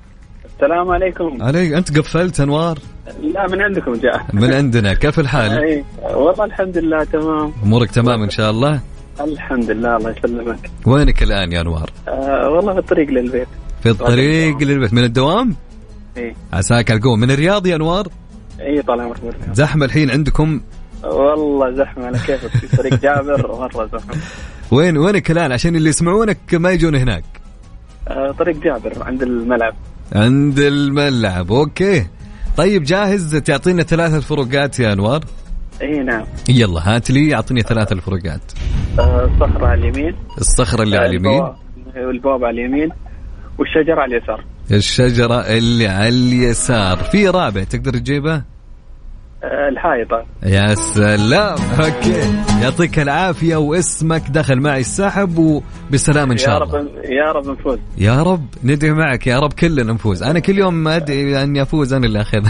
السلام 0.54 0.90
عليكم. 0.90 1.42
عليك 1.42 1.72
أنت 1.72 1.98
قفلت 1.98 2.40
أنوار؟ 2.40 2.78
لا 3.22 3.46
من 3.48 3.60
عندكم 3.62 3.94
جاء. 3.94 4.26
من 4.32 4.52
عندنا 4.52 4.94
كيف 4.94 5.20
الحال؟ 5.20 5.50
أي 5.64 5.84
والله 6.14 6.44
الحمد 6.44 6.78
لله 6.78 7.04
تمام. 7.04 7.52
أمورك 7.64 7.90
تمام 7.90 8.22
إن 8.22 8.30
شاء 8.30 8.50
الله؟ 8.50 8.80
الحمد 9.20 9.70
لله 9.70 9.96
الله 9.96 10.10
يسلمك. 10.10 10.70
وينك 10.86 11.22
الآن 11.22 11.52
يا 11.52 11.60
أنوار؟ 11.60 11.90
آه 12.08 12.48
والله 12.50 12.72
في 12.72 12.78
الطريق 12.78 13.10
للبيت. 13.10 13.48
في 13.82 13.90
الطريق 13.90 14.58
للبيت. 14.62 14.92
من 14.92 15.04
الدوام؟ 15.04 15.56
إي. 16.16 16.34
عساك 16.52 16.90
على 16.90 16.98
القوة. 16.98 17.16
من 17.16 17.30
الرياض 17.30 17.66
يا 17.66 17.76
أنوار؟ 17.76 18.08
إي 18.60 18.82
طال 18.82 19.00
عمرك. 19.00 19.18
زحمة 19.52 19.84
الحين 19.86 20.10
عندكم؟ 20.10 20.60
والله 21.04 21.70
زحمة 21.70 22.06
على 22.06 22.18
كيفك. 22.18 22.50
في 22.50 22.76
طريق 22.76 22.94
جابر 22.94 23.58
مرة 23.58 23.86
زحمة. 23.86 24.14
وين 24.72 24.96
وينك 24.96 25.30
الآن؟ 25.30 25.52
عشان 25.52 25.76
اللي 25.76 25.88
يسمعونك 25.88 26.38
ما 26.54 26.70
يجون 26.70 26.94
هناك. 26.94 27.24
طريق 28.38 28.56
جابر 28.62 29.02
عند 29.02 29.22
الملعب. 29.22 29.74
عند 30.12 30.58
الملعب 30.58 31.52
okay. 31.52 32.06
طيب 32.56 32.82
جاهز؟ 32.82 33.36
تعطينا 33.36 33.82
ثلاث 33.82 34.14
الفروقات 34.14 34.80
يا 34.80 34.92
أنوار؟ 34.92 35.24
إي 35.82 35.98
نعم. 35.98 36.24
يلا 36.48 36.80
هات 36.96 37.10
لي 37.10 37.34
أعطيني 37.34 37.60
ثلاث 37.60 37.92
الفروقات. 37.92 38.52
آه 38.98 39.24
الصخرة 39.24 39.66
على 39.66 39.80
اليمين. 39.80 40.14
الصخرة 40.38 40.82
اللي 40.82 40.96
على 40.96 41.06
اليمين. 41.06 41.42
والبواب 41.96 42.44
على 42.44 42.64
اليمين. 42.64 42.88
والشجرة 43.58 44.00
على 44.00 44.16
اليسار. 44.16 44.44
الشجرة 44.70 45.34
اللي 45.34 45.86
على 45.86 46.08
اليسار. 46.08 46.96
في 46.96 47.28
رابع 47.28 47.64
تقدر 47.64 47.92
تجيبه؟ 47.92 48.42
آه 49.44 49.68
الحائطه 49.68 50.24
يا 50.42 50.74
سلام. 50.74 51.56
أوكي. 51.80 52.22
يعطيك 52.62 52.98
العافية 52.98 53.56
واسمك. 53.56 54.22
دخل 54.30 54.60
معي 54.60 54.80
السحب 54.80 55.38
وبسلام 55.38 56.30
إن 56.30 56.36
شاء 56.36 56.50
يا 56.58 56.64
الله. 56.64 56.78
رب 56.78 56.86
يا 57.04 57.32
رب 57.32 57.48
نفوز. 57.48 57.78
يا 57.98 58.22
رب 58.22 58.46
ندعي 58.64 58.90
معك. 58.90 59.26
يا 59.26 59.38
رب 59.38 59.52
كلنا 59.52 59.92
نفوز. 59.92 60.22
أنا 60.22 60.38
كل 60.38 60.58
يوم 60.58 60.88
ادعي 60.88 61.42
اني 61.42 61.62
افوز 61.62 61.92
أنا 61.92 62.06
اللي 62.06 62.20
أخذ. 62.20 62.48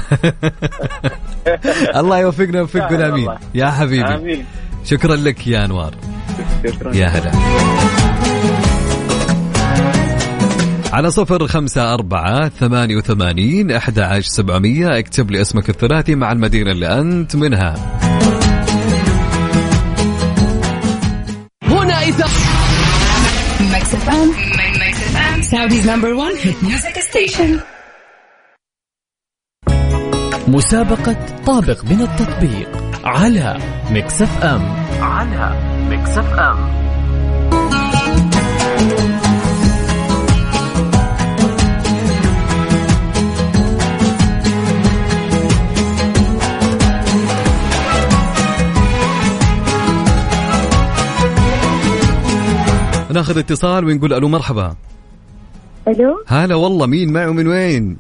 الله 2.01 2.19
يوفقنا 2.19 2.59
ويوفقكم. 2.59 2.95
آمين. 2.95 3.29
يا 3.55 3.71
حبيبي. 3.71 4.15
آمين. 4.15 4.45
شكرا 4.85 5.17
لك 5.17 5.47
يا 5.47 5.65
أنوار. 5.65 5.95
شكرا. 6.67 6.97
يا 6.97 7.07
هلا. 7.07 7.31
على 10.93 11.11
صفر 11.11 11.47
خمسة 11.47 11.95
أربعة 11.95 12.49
ثمانية 12.49 12.97
وثمانين 12.97 13.71
أحد 13.71 13.99
عشر 13.99 14.29
سبعمية. 14.29 14.99
اكتب 14.99 15.31
لي 15.31 15.41
اسمك 15.41 15.71
الثلاثي 15.71 16.15
مع 16.15 16.33
المدينة 16.33 16.71
اللي 16.73 17.01
أنت 17.01 17.37
منها. 17.37 17.75
هنا 21.63 22.03
إذاعة 22.03 22.25
Mix 23.73 23.95
FM 23.95 24.29
Mix 24.81 25.01
FM 25.03 25.43
Saudi's 25.43 25.91
number 25.91 26.13
1 26.13 26.35
hit 26.43 26.65
music 26.65 26.99
station 26.99 27.61
مسابقة 30.49 31.17
طابق 31.47 31.85
من 31.85 32.01
التطبيق 32.01 32.69
على 33.05 33.59
Mix 33.91 34.23
FM. 34.23 34.77
على 35.01 35.61
Mix 35.89 36.19
F 36.19 36.39
ناخذ 53.17 53.39
اتصال 53.39 53.85
ونقول 53.85 54.13
ألو 54.13 54.29
مرحبا. 54.29 54.75
ألو؟ 55.89 56.25
هلا 56.27 56.55
والله 56.55 56.87
مين 56.87 57.13
معه 57.13 57.31
من 57.31 57.49
وين؟ 57.49 57.97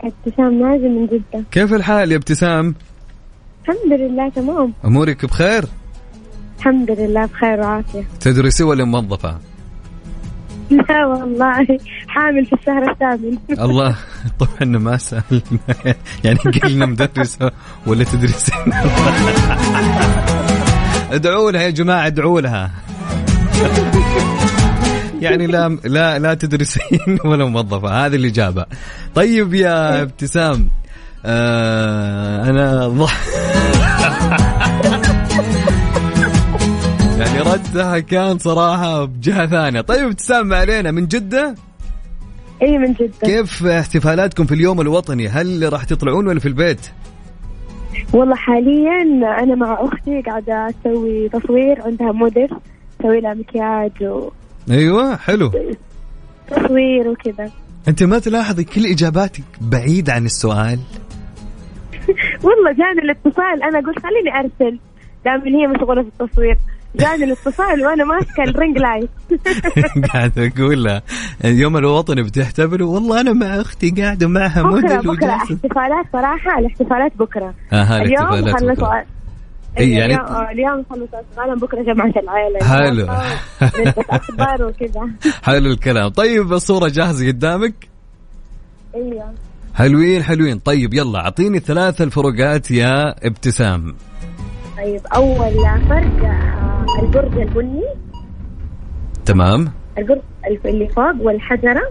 ابتسام 0.00 0.54
نازل 0.62 0.88
من 0.88 1.06
جدة. 1.06 1.44
كيف 1.50 1.74
الحال 1.74 2.12
يا 2.12 2.16
ابتسام؟ 2.16 2.74
الحمد 3.62 4.00
لله 4.00 4.28
تمام. 4.28 4.72
أمورك 4.84 5.24
بخير؟ 5.26 5.64
الحمد 6.58 6.90
لله 6.90 7.26
بخير 7.26 7.60
وعافية. 7.60 8.04
تدرسي 8.20 8.62
ولا 8.64 8.84
موظفة. 8.84 9.38
لا 10.88 11.06
والله 11.06 11.66
حامل 12.08 12.46
في 12.46 12.52
الشهر 12.52 12.90
الثامن. 12.90 13.38
الله 13.66 13.96
طبعا 14.38 14.78
ما 14.78 14.96
سأل. 14.96 15.42
يعني 16.24 16.38
قلنا 16.38 16.86
مدرسة 16.86 17.50
ولا 17.86 18.04
تدرسين 18.04 18.72
ادعوا 21.12 21.50
لها 21.50 21.62
يا 21.62 21.70
جماعة 21.70 22.06
ادعوا 22.06 22.40
لها. 22.40 22.70
يعني 25.22 25.46
لا 25.46 25.68
لا 25.84 26.18
لا 26.18 26.34
تدرسين 26.34 27.18
ولا 27.24 27.44
موظفة. 27.44 28.06
هذه 28.06 28.16
الإجابة. 28.16 28.66
طيب 29.14 29.54
يا 29.54 30.02
ابتسام 30.02 30.68
آه 31.24 32.50
أنا 32.50 32.88
ضح 32.88 33.22
يعني 37.18 37.40
ردها 37.40 37.98
كان 37.98 38.38
صراحة 38.38 39.04
بجهة 39.04 39.46
ثانية. 39.46 39.80
طيب 39.80 40.04
ابتسام 40.06 40.52
علينا؟ 40.52 40.90
من 40.90 41.06
جدة؟ 41.06 41.54
إي 42.62 42.78
من 42.78 42.92
جدة. 42.92 43.12
كيف 43.22 43.66
احتفالاتكم 43.66 44.44
في 44.46 44.54
اليوم 44.54 44.80
الوطني؟ 44.80 45.28
هل 45.28 45.72
راح 45.72 45.84
تطلعون 45.84 46.26
ولا 46.26 46.40
في 46.40 46.48
البيت؟ 46.48 46.86
والله 48.12 48.34
حاليا 48.36 49.02
أنا 49.42 49.54
مع 49.54 49.78
أختي 49.80 50.22
قاعدة 50.26 50.68
أسوي 50.68 51.28
تصوير 51.28 51.82
عندها 51.82 52.12
موديل 52.12 52.48
أسوي 53.00 53.20
لها 53.20 53.34
مكياج 53.34 53.92
أيوه 54.70 55.16
حلو. 55.16 55.52
وتصوير 56.50 57.08
وكذا. 57.08 57.50
أنت 57.88 58.02
ما 58.02 58.18
تلاحظي 58.18 58.64
كل 58.64 58.86
إجاباتك 58.86 59.44
بعيد 59.60 60.10
عن 60.10 60.24
السؤال؟ 60.24 60.78
والله 62.42 62.72
جاني 62.72 63.00
الاتصال. 63.04 63.62
أنا 63.62 63.78
قلت 63.78 63.98
خليني 63.98 64.38
أرسل 64.40 64.78
دام 65.24 65.40
هي 65.40 65.66
مشغولة 65.66 66.02
في 66.02 66.08
التصوير. 66.08 66.56
جاني 66.94 67.24
الاتصال 67.24 67.86
وأنا 67.86 68.04
ماسكة 68.04 68.42
ال 68.42 68.49
ring 68.49 68.78
light 68.78 69.10
قاعد 70.12 70.38
أقول 70.38 70.84
لها 70.84 71.02
اليوم 71.44 71.76
الوطني 71.76 72.22
بتحتفلوا 72.22 72.94
والله 72.94 73.20
أنا 73.20 73.32
مع 73.32 73.60
أختي 73.60 73.90
قاعدة 73.90 74.28
معها 74.28 74.62
بكرة 74.62 74.70
موديل 74.70 74.98
بكرة. 74.98 75.10
وجالسة. 75.10 75.54
احتفالات 75.54 76.06
صراحة 76.12 76.58
الاحتفالات 76.58 77.12
بكرة. 77.16 77.54
أها 77.72 78.02
اليوم 78.02 78.52
خلصوا 78.52 78.74
بكرة. 78.74 79.04
اي 79.78 79.90
يعني 79.90 80.14
اليوم 80.52 80.78
آه، 80.78 80.84
خلصوا 80.90 81.06
أشغالهم 81.32 81.58
بكرة 81.58 81.82
جمعة 81.82 82.12
العائلة 82.16 82.58
حلو. 82.64 83.02
نسبة 83.86 84.04
أخبار 84.16 84.64
وكذا. 84.64 85.10
حلو 85.42 85.70
الكلام. 85.70 86.08
طيب 86.08 86.52
الصورة 86.52 86.88
جاهزة 86.88 87.28
قدامك؟ 87.28 87.74
إيوه. 88.94 89.34
حلوين 89.74 90.22
حلوين. 90.22 90.58
طيب 90.58 90.94
يلا 90.94 91.18
أعطيني 91.18 91.58
ثلاث 91.58 92.02
الفروقات 92.02 92.70
يا 92.70 93.26
ابتسام. 93.26 93.94
طيب 94.76 95.00
أول 95.14 95.52
فرق 95.88 96.24
آه، 96.24 96.86
البرج 97.02 97.38
البني. 97.40 97.82
تمام. 99.24 99.72
البرج 99.98 100.20
اللي 100.66 100.88
فوق 100.88 101.14
والحجرة. 101.20 101.82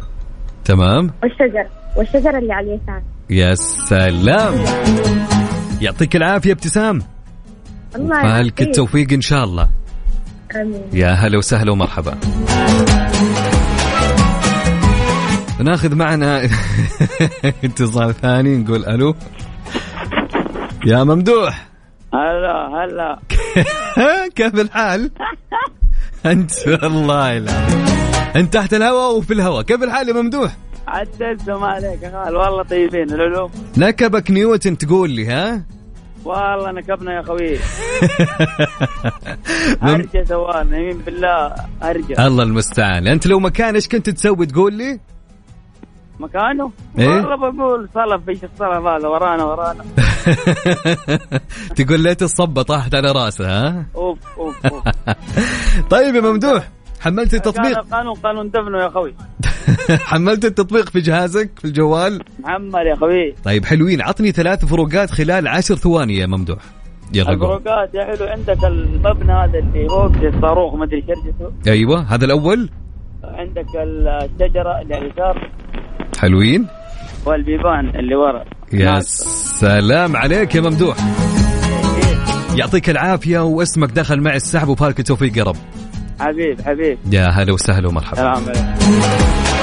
تمام. 0.65 1.11
والشجر. 1.23 1.67
والشجرة 1.97 2.37
اللي 2.37 2.53
على 2.53 2.67
اليسار. 2.73 3.01
يا 3.29 3.55
سلام. 3.89 4.53
يعطيك 5.81 6.15
العافية 6.15 6.51
ابتسام. 6.51 6.99
الله 7.95 8.21
فالك 8.21 8.25
يعافيك. 8.25 8.61
التوفيق 8.61 9.13
إن 9.13 9.21
شاء 9.21 9.43
الله. 9.43 9.69
آمين. 10.55 10.81
يا 10.93 11.09
هلا 11.11 11.37
وسهلا 11.37 11.71
ومرحبا. 11.71 12.17
ناخذ 15.59 15.95
معنا 15.95 16.41
اتصال 17.63 18.13
ثاني 18.13 18.57
نقول 18.57 18.85
ألو. 18.85 19.15
يا 20.85 21.03
ممدوح. 21.03 21.67
هلا 22.13 22.67
هلا. 22.75 23.19
كيف 24.35 24.55
الحال؟ 24.59 25.11
أنت 26.25 26.51
والله 26.67 27.37
العظيم 27.37 27.85
أنت 28.35 28.53
تحت 28.53 28.73
الهواء 28.73 29.17
وفي 29.17 29.33
الهواء؟ 29.33 29.61
كيف 29.61 29.83
الحال 29.83 30.09
يا 30.09 30.13
ممدوح؟ 30.13 30.51
عدلتم 30.87 31.63
عليك 31.63 32.03
يا 32.03 32.23
خال. 32.25 32.35
والله 32.35 32.63
طيبين. 32.63 33.09
العلوم. 33.13 33.51
نكبك 33.77 34.31
نيوتن 34.31 34.77
تقول 34.77 35.09
لي 35.09 35.27
ها؟ 35.27 35.63
والله 36.25 36.71
نكبنا 36.71 37.13
يا 37.13 37.21
خوي. 37.21 37.59
هرجة 39.81 40.23
سوالنا 40.23 40.77
يمين 40.77 40.97
بالله 40.97 41.55
هرجة 41.81 42.27
الله 42.27 42.43
المستعان. 42.43 43.07
أنت 43.07 43.27
لو 43.27 43.39
مكان 43.39 43.75
إيش 43.75 43.87
كنت 43.87 44.09
تسوي 44.09 44.45
تقول 44.45 44.73
لي؟ 44.73 44.99
مكانه؟ 46.19 46.71
إيه؟ 46.99 47.07
والله 47.07 47.51
بقول 47.51 47.89
صلب 47.93 48.29
إيش 48.29 48.43
الصلب 48.43 48.85
هذا؟ 48.85 49.07
ورانا 49.07 49.43
ورانا. 49.43 49.83
تقول 51.77 51.99
ليت 51.99 52.21
الصبة 52.21 52.61
طاحت 52.61 52.95
على 52.95 53.11
راسه 53.11 53.45
ها؟ 53.47 53.85
أوف 53.95 54.19
أوف 54.37 54.65
أوف. 54.65 54.83
طيب 55.91 56.15
يا 56.15 56.21
ممدوح. 56.21 56.69
حملت 57.01 57.33
التطبيق. 57.33 57.79
قانون 57.79 58.13
قانون 58.13 58.49
دفنه 58.49 58.77
يا 58.83 58.89
خوي 58.89 59.13
حملت 60.11 60.45
التطبيق 60.45 60.89
في 60.89 60.99
جهازك 60.99 61.49
في 61.59 61.65
الجوال؟ 61.65 62.23
محمد 62.39 62.85
يا 62.85 62.95
خوي 62.95 63.35
طيب 63.43 63.65
حلوين. 63.65 64.01
عطني 64.01 64.31
ثلاث 64.31 64.65
فروقات 64.65 65.11
خلال 65.11 65.47
عشر 65.47 65.75
ثواني 65.75 66.17
يا 66.17 66.25
ممدوح. 66.25 66.59
يلا 67.13 67.31
الفروقات 67.31 67.93
يا 67.93 68.05
حلو 68.05 68.27
عندك 68.27 68.63
المبنى 68.65 69.31
هذا 69.31 69.59
اللي 69.59 69.87
فوق 69.87 70.33
الصاروخ 70.35 70.75
ما 70.75 70.83
أدري 70.85 71.01
شرجته 71.01 71.71
أيوه. 71.71 72.01
هذا 72.01 72.25
الأول؟ 72.25 72.69
عندك 73.23 73.65
الشجرة 73.75 74.81
اللي 74.81 74.95
على 74.95 75.05
اليسار. 75.05 75.51
حلوين. 76.19 76.67
والبيبان 77.25 77.89
اللي 77.89 78.15
ورا. 78.15 78.43
يا 78.73 78.91
ناس. 78.91 79.07
سلام 79.59 80.15
عليك 80.15 80.55
يا 80.55 80.61
ممدوح. 80.61 80.97
يعطيك 82.55 82.89
العافية 82.89 83.39
واسمك 83.39 83.91
دخل 83.91 84.21
معي 84.21 84.35
السحب 84.35 84.67
وفالك 84.67 84.99
التوفيق 84.99 85.37
يا 85.37 85.43
رب. 85.43 85.55
حبيب 86.21 86.61
حبيب. 86.61 86.97
يا 87.11 87.27
هلا 87.27 87.53
وسهلا 87.53 87.87
ومرحبا. 87.87 88.15
سلام 88.15 88.43
عليكم 88.47 89.61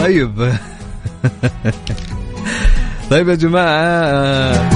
طيب. 0.00 0.52
طيب 3.10 3.28
يا 3.28 3.34
جماعة 3.34 4.70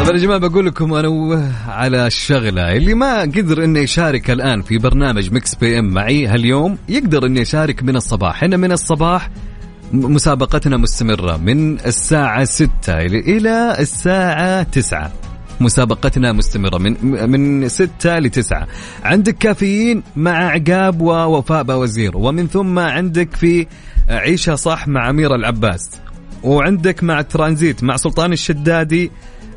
طبعا 0.00 0.12
يا 0.12 0.16
جماعة 0.18 0.38
بقول 0.38 0.66
لكم 0.66 0.94
أنا 0.94 1.52
على 1.68 2.06
الشغلة 2.06 2.76
اللي 2.76 2.94
ما 2.94 3.20
قدر 3.20 3.64
إنه 3.64 3.78
يشارك 3.78 4.30
الآن 4.30 4.62
في 4.62 4.78
برنامج 4.78 5.32
Mix 5.32 5.54
PM 5.54 5.84
معي 5.84 6.26
هاليوم 6.26 6.78
يقدر 6.88 7.26
إنه 7.26 7.40
يشارك 7.40 7.82
من 7.82 7.96
الصباح. 7.96 8.42
إحنا 8.42 8.56
من 8.56 8.72
الصباح 8.72 9.30
مسابقتنا 9.92 10.76
مستمرة 10.76 11.36
من 11.36 11.80
الساعة 11.80 12.44
6 12.44 12.70
إلى 12.98 13.76
الساعة 13.78 14.62
9 14.62 15.12
مسابقتنا 15.60 16.32
مستمرة 16.32 16.78
من 16.78 17.30
من 17.30 17.68
6 17.68 18.18
ل 18.18 18.30
9 18.30 18.66
عندك 19.04 19.38
كافيين 19.38 20.02
مع 20.16 20.50
عقاب 20.50 21.00
ووفاء 21.00 21.62
باوزير 21.62 22.16
ومن 22.16 22.46
ثم 22.46 22.78
عندك 22.78 23.36
في 23.36 23.66
عيشها 24.08 24.56
صح 24.56 24.88
مع 24.88 25.10
أميرة 25.10 25.34
العباس. 25.34 25.90
وعندك 26.42 27.04
مع 27.04 27.22
ترانزيت 27.22 27.84
مع 27.84 27.96
سلطان 27.96 28.32
الشدادي 28.32 29.10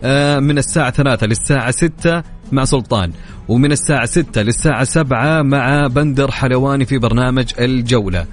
آه، 0.03 0.39
من 0.39 0.57
الساعة 0.57 0.89
3 0.89 1.27
للساعة 1.27 1.71
6 1.71 2.23
مع 2.51 2.65
سلطان. 2.65 3.11
ومن 3.47 3.71
الساعة 3.71 4.05
6 4.05 4.41
للساعة 4.41 4.83
7 4.83 5.41
مع 5.41 5.87
بندر 5.87 6.31
حلواني 6.31 6.85
في 6.85 6.97
برنامج 6.97 7.45
الجولة. 7.59 8.25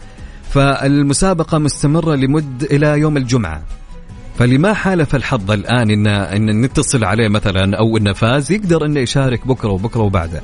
فالمسابقة 0.50 1.58
مستمرة 1.58 2.14
لمد 2.14 2.62
إلى 2.70 2.86
يوم 2.86 3.16
الجمعة. 3.16 3.62
فاللي 4.38 4.58
ما 4.58 4.74
حالف 4.74 5.14
الحظ 5.14 5.50
الآن 5.50 5.90
إن, 5.90 6.06
إن 6.06 6.60
نتصل 6.60 7.04
عليه 7.04 7.28
مثلا 7.28 7.78
أو 7.78 7.96
إنه 7.96 8.12
فاز 8.12 8.52
يقدر 8.52 8.86
إنه 8.86 9.00
يشارك 9.00 9.46
بكرة 9.46 9.68
وبكرة 9.68 10.00
وبعده. 10.00 10.42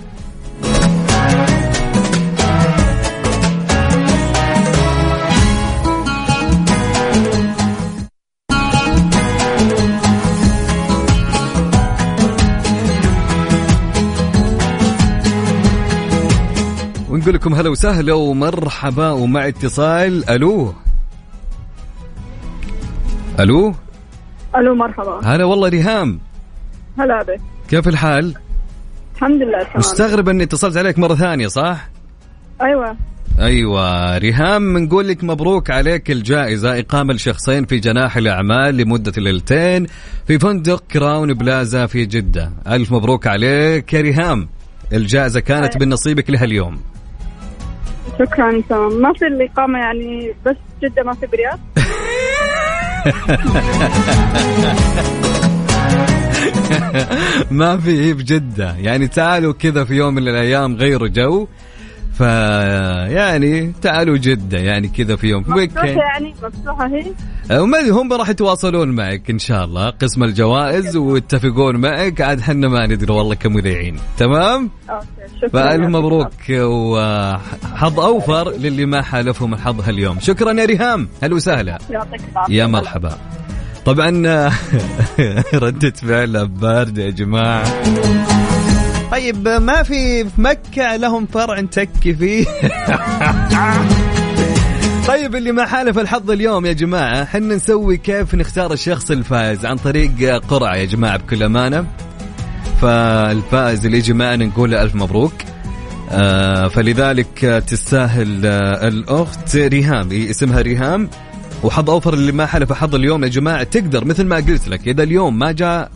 ونقول 17.27 17.41
لكم 17.41 17.55
هلا 17.55 17.71
وسهلا 17.71 18.13
ومرحبا 18.13 19.11
ومع 19.11 19.49
اتصال. 19.49 20.31
ألو؟ 20.31 20.75
ألو؟ 23.41 23.75
ألو 24.57 24.75
مرحبا. 24.75 25.21
هلا 25.25 25.45
والله 25.45 25.69
ريهام. 25.69 26.21
هلا 26.99 27.23
بك. 27.23 27.41
كيف 27.69 27.89
الحال؟ 27.89 28.35
الحمد 29.17 29.43
لله 29.43 29.63
تمام. 29.63 29.77
مستغرب 29.77 30.29
إني 30.29 30.43
اتصلت 30.43 30.77
عليك 30.77 30.99
مرة 30.99 31.15
ثانية 31.15 31.47
صح؟ 31.47 31.89
أيوه. 32.63 32.97
أيوه. 33.41 34.19
ريهام 34.19 34.75
بنقول 34.75 35.09
لك 35.09 35.25
مبروك 35.25 35.71
عليك 35.71 36.11
الجائزة 36.11 36.79
إقامة 36.79 37.15
لشخصين 37.15 37.65
في 37.65 37.79
جناح 37.79 38.17
الأعمال 38.17 38.77
لمدة 38.77 39.13
ليلتين 39.17 39.87
في 40.27 40.39
فندق 40.39 40.83
Crowne 40.93 41.35
Plaza 41.35 41.87
في 41.87 42.07
جدة. 42.07 42.53
ألف 42.69 42.93
مبروك 42.93 43.27
عليك. 43.27 43.93
يا 43.93 44.01
ريهام 44.01 44.49
الجائزة 44.93 45.41
كانت 45.41 45.73
أيوة. 45.73 45.87
من 45.87 45.93
نصيبك 45.93 46.31
لهاليوم. 46.31 46.81
شكرا 48.19 48.63
ما 48.89 49.13
في 49.13 49.27
الإقامة 49.27 49.79
يعني 49.79 50.35
بس 50.47 50.57
جدة 50.83 51.03
ما 51.03 51.15
في 51.15 51.27
برياض. 51.27 51.59
ما 57.51 57.79
في 57.79 58.13
بجدة. 58.13 58.77
يعني 58.77 59.09
تعالوا 59.09 59.53
كذا 59.53 59.85
في 59.85 59.95
يوم 59.95 60.15
من 60.15 60.29
الأيام 60.29 60.77
غيروا 60.77 61.09
جو. 61.09 61.49
ف 62.19 62.21
يعني 62.21 63.73
تعالوا 63.83 64.17
جدة 64.17 64.59
يعني 64.59 64.89
كذا 64.89 65.17
في 65.17 65.27
يوم. 65.27 65.45
مفتوحة 65.49 65.87
يعني؟ 65.87 66.35
مفتوحة 66.43 66.87
هي؟ 66.87 67.13
وما 67.61 67.91
هم 67.91 68.13
راح 68.13 68.29
يتواصلون 68.29 68.89
معك 68.89 69.31
إن 69.31 69.39
شاء 69.39 69.65
الله 69.65 69.91
قسم 69.91 70.25
الجوائز 70.25 70.97
ويتفقون 70.97 71.77
معك 71.77 72.21
عاد 72.21 72.41
حنا 72.41 72.69
ما 72.69 72.87
ندري 72.87 73.13
والله 73.13 73.35
كمذيعين 73.35 73.97
تمام؟ 74.19 74.71
أوكي 74.91 75.07
شكرا 75.37 75.49
فألف 75.49 75.87
مبروك 75.87 76.31
وحظ 76.51 78.01
أوفر 78.01 78.51
للي 78.51 78.87
ما 78.87 79.03
حالفهم 79.03 79.55
الحظ 79.55 79.81
هاليوم. 79.81 80.21
شكرا 80.21 80.53
يا 80.53 80.65
ريهام. 80.65 81.09
هلا 81.23 81.35
وسهلا. 81.35 81.79
يا 82.49 82.67
مرحبا. 82.67 83.19
طبعا 83.85 84.11
ردة 85.55 85.91
فعل 85.91 86.49
باردة 86.49 87.03
يا 87.03 87.11
جماعة. 87.11 87.65
طيب 89.11 89.49
ما 89.49 89.83
في 89.83 90.25
في 90.25 90.41
مكة 90.41 90.97
لهم 90.97 91.27
فرع 91.27 91.61
نتكي 91.61 92.15
فيه؟ 92.15 92.47
طيب 95.09 95.37
اللي 95.37 95.53
ما 95.53 95.67
حالف 95.67 95.99
الحظ 95.99 96.31
اليوم 96.31 96.67
يا 96.67 96.73
جماعة 96.73 97.25
حنا 97.25 97.55
نسوي 97.55 97.97
كيف 97.97 98.35
نختار 98.35 98.73
الشخص 98.73 99.11
الفائز 99.11 99.67
عن 99.67 99.77
طريق 99.77 100.43
قرعة 100.49 100.77
يا 100.77 100.85
جماعة 100.85 101.17
بكل 101.17 101.43
أمانة. 101.43 101.87
فالفائز 102.81 103.87
اللي 103.87 103.99
يجي 103.99 104.13
معنا 104.13 104.45
نقول 104.45 104.75
ألف 104.75 104.95
مبروك. 104.95 105.33
آه 106.11 106.69
فلذلك 106.69 107.65
تستاهل 107.67 108.47
آه 108.47 108.89
الأخت 108.89 109.57
ريهام 109.57 110.09
اسمها 110.13 110.61
ريهام. 110.61 111.11
وحظ 111.63 111.91
أوفر 111.91 112.15
اللي 112.15 112.33
ما 112.33 112.47
حلف 112.47 112.73
حظ 112.73 112.95
اليوم 112.95 113.25
يا 113.25 113.29
جماعة 113.29 113.63
تقدر 113.63 114.05
مثل 114.05 114.25
ما 114.25 114.37
قلت 114.37 114.69
لك 114.69 114.89
إذا 114.89 115.03
اليوم 115.03 115.39
ما 115.39 115.53
جاء 115.53 115.91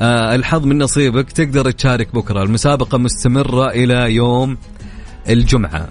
الحظ 0.00 0.64
من 0.66 0.78
نصيبك 0.78 1.32
تقدر 1.32 1.70
تشارك 1.70 2.14
بكرة. 2.14 2.42
المسابقة 2.42 2.98
مستمرة 2.98 3.70
إلى 3.70 4.14
يوم 4.14 4.56
الجمعة. 5.28 5.88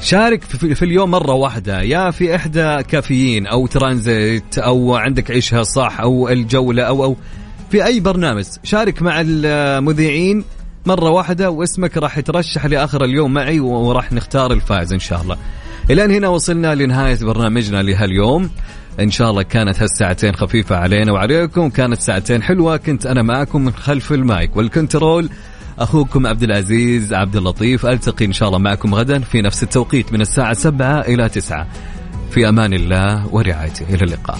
شارك 0.00 0.42
في, 0.42 0.74
في 0.74 0.84
اليوم 0.84 1.10
مرة 1.10 1.32
واحدة. 1.32 1.82
يا 1.82 2.10
في 2.10 2.36
إحدى 2.36 2.82
كافيين 2.82 3.46
أو 3.46 3.66
ترانزيت 3.66 4.58
أو 4.58 4.94
عندك 4.94 5.30
عيشها 5.30 5.62
صح 5.62 6.00
أو 6.00 6.28
الجولة 6.28 6.82
أو 6.82 7.04
أو 7.04 7.16
في 7.70 7.84
أي 7.84 8.00
برنامج. 8.00 8.44
شارك 8.62 9.02
مع 9.02 9.22
المذيعين 9.26 10.44
مرة 10.86 11.10
واحدة 11.10 11.50
واسمك 11.50 11.96
راح 11.96 12.18
يترشح 12.18 12.66
لآخر 12.66 13.04
اليوم 13.04 13.32
معي 13.32 13.60
وراح 13.60 14.12
نختار 14.12 14.52
الفائز 14.52 14.92
إن 14.92 14.98
شاء 14.98 15.22
الله. 15.22 15.36
الآن 15.90 16.10
هنا 16.10 16.28
وصلنا 16.28 16.74
لنهاية 16.74 17.18
برنامجنا 17.22 17.82
لهاليوم. 17.82 18.50
إن 19.00 19.10
شاء 19.10 19.30
الله 19.30 19.42
كانت 19.42 19.82
هالساعتين 19.82 20.34
خفيفة 20.34 20.76
علينا 20.76 21.12
وعليكم 21.12 21.70
كانت 21.70 22.00
ساعتين 22.00 22.42
حلوة 22.42 22.76
كنت 22.76 23.06
أنا 23.06 23.22
معكم 23.22 23.64
من 23.64 23.72
خلف 23.72 24.12
المايك 24.12 24.56
والكنترول. 24.56 25.28
أخوكم 25.78 26.26
عبد 26.26 26.42
العزيز 26.42 27.12
عبد 27.12 27.36
اللطيف 27.36 27.86
ألتقي 27.86 28.24
إن 28.24 28.32
شاء 28.32 28.48
الله 28.48 28.58
معكم 28.58 28.94
غدا 28.94 29.18
في 29.20 29.42
نفس 29.42 29.62
التوقيت 29.62 30.12
من 30.12 30.20
الساعة 30.20 30.52
7 30.52 31.00
إلى 31.00 31.28
9 31.28 31.66
في 32.30 32.48
أمان 32.48 32.72
الله 32.72 33.34
ورعايته 33.34 33.94
إلى 33.94 34.04
اللقاء. 34.04 34.38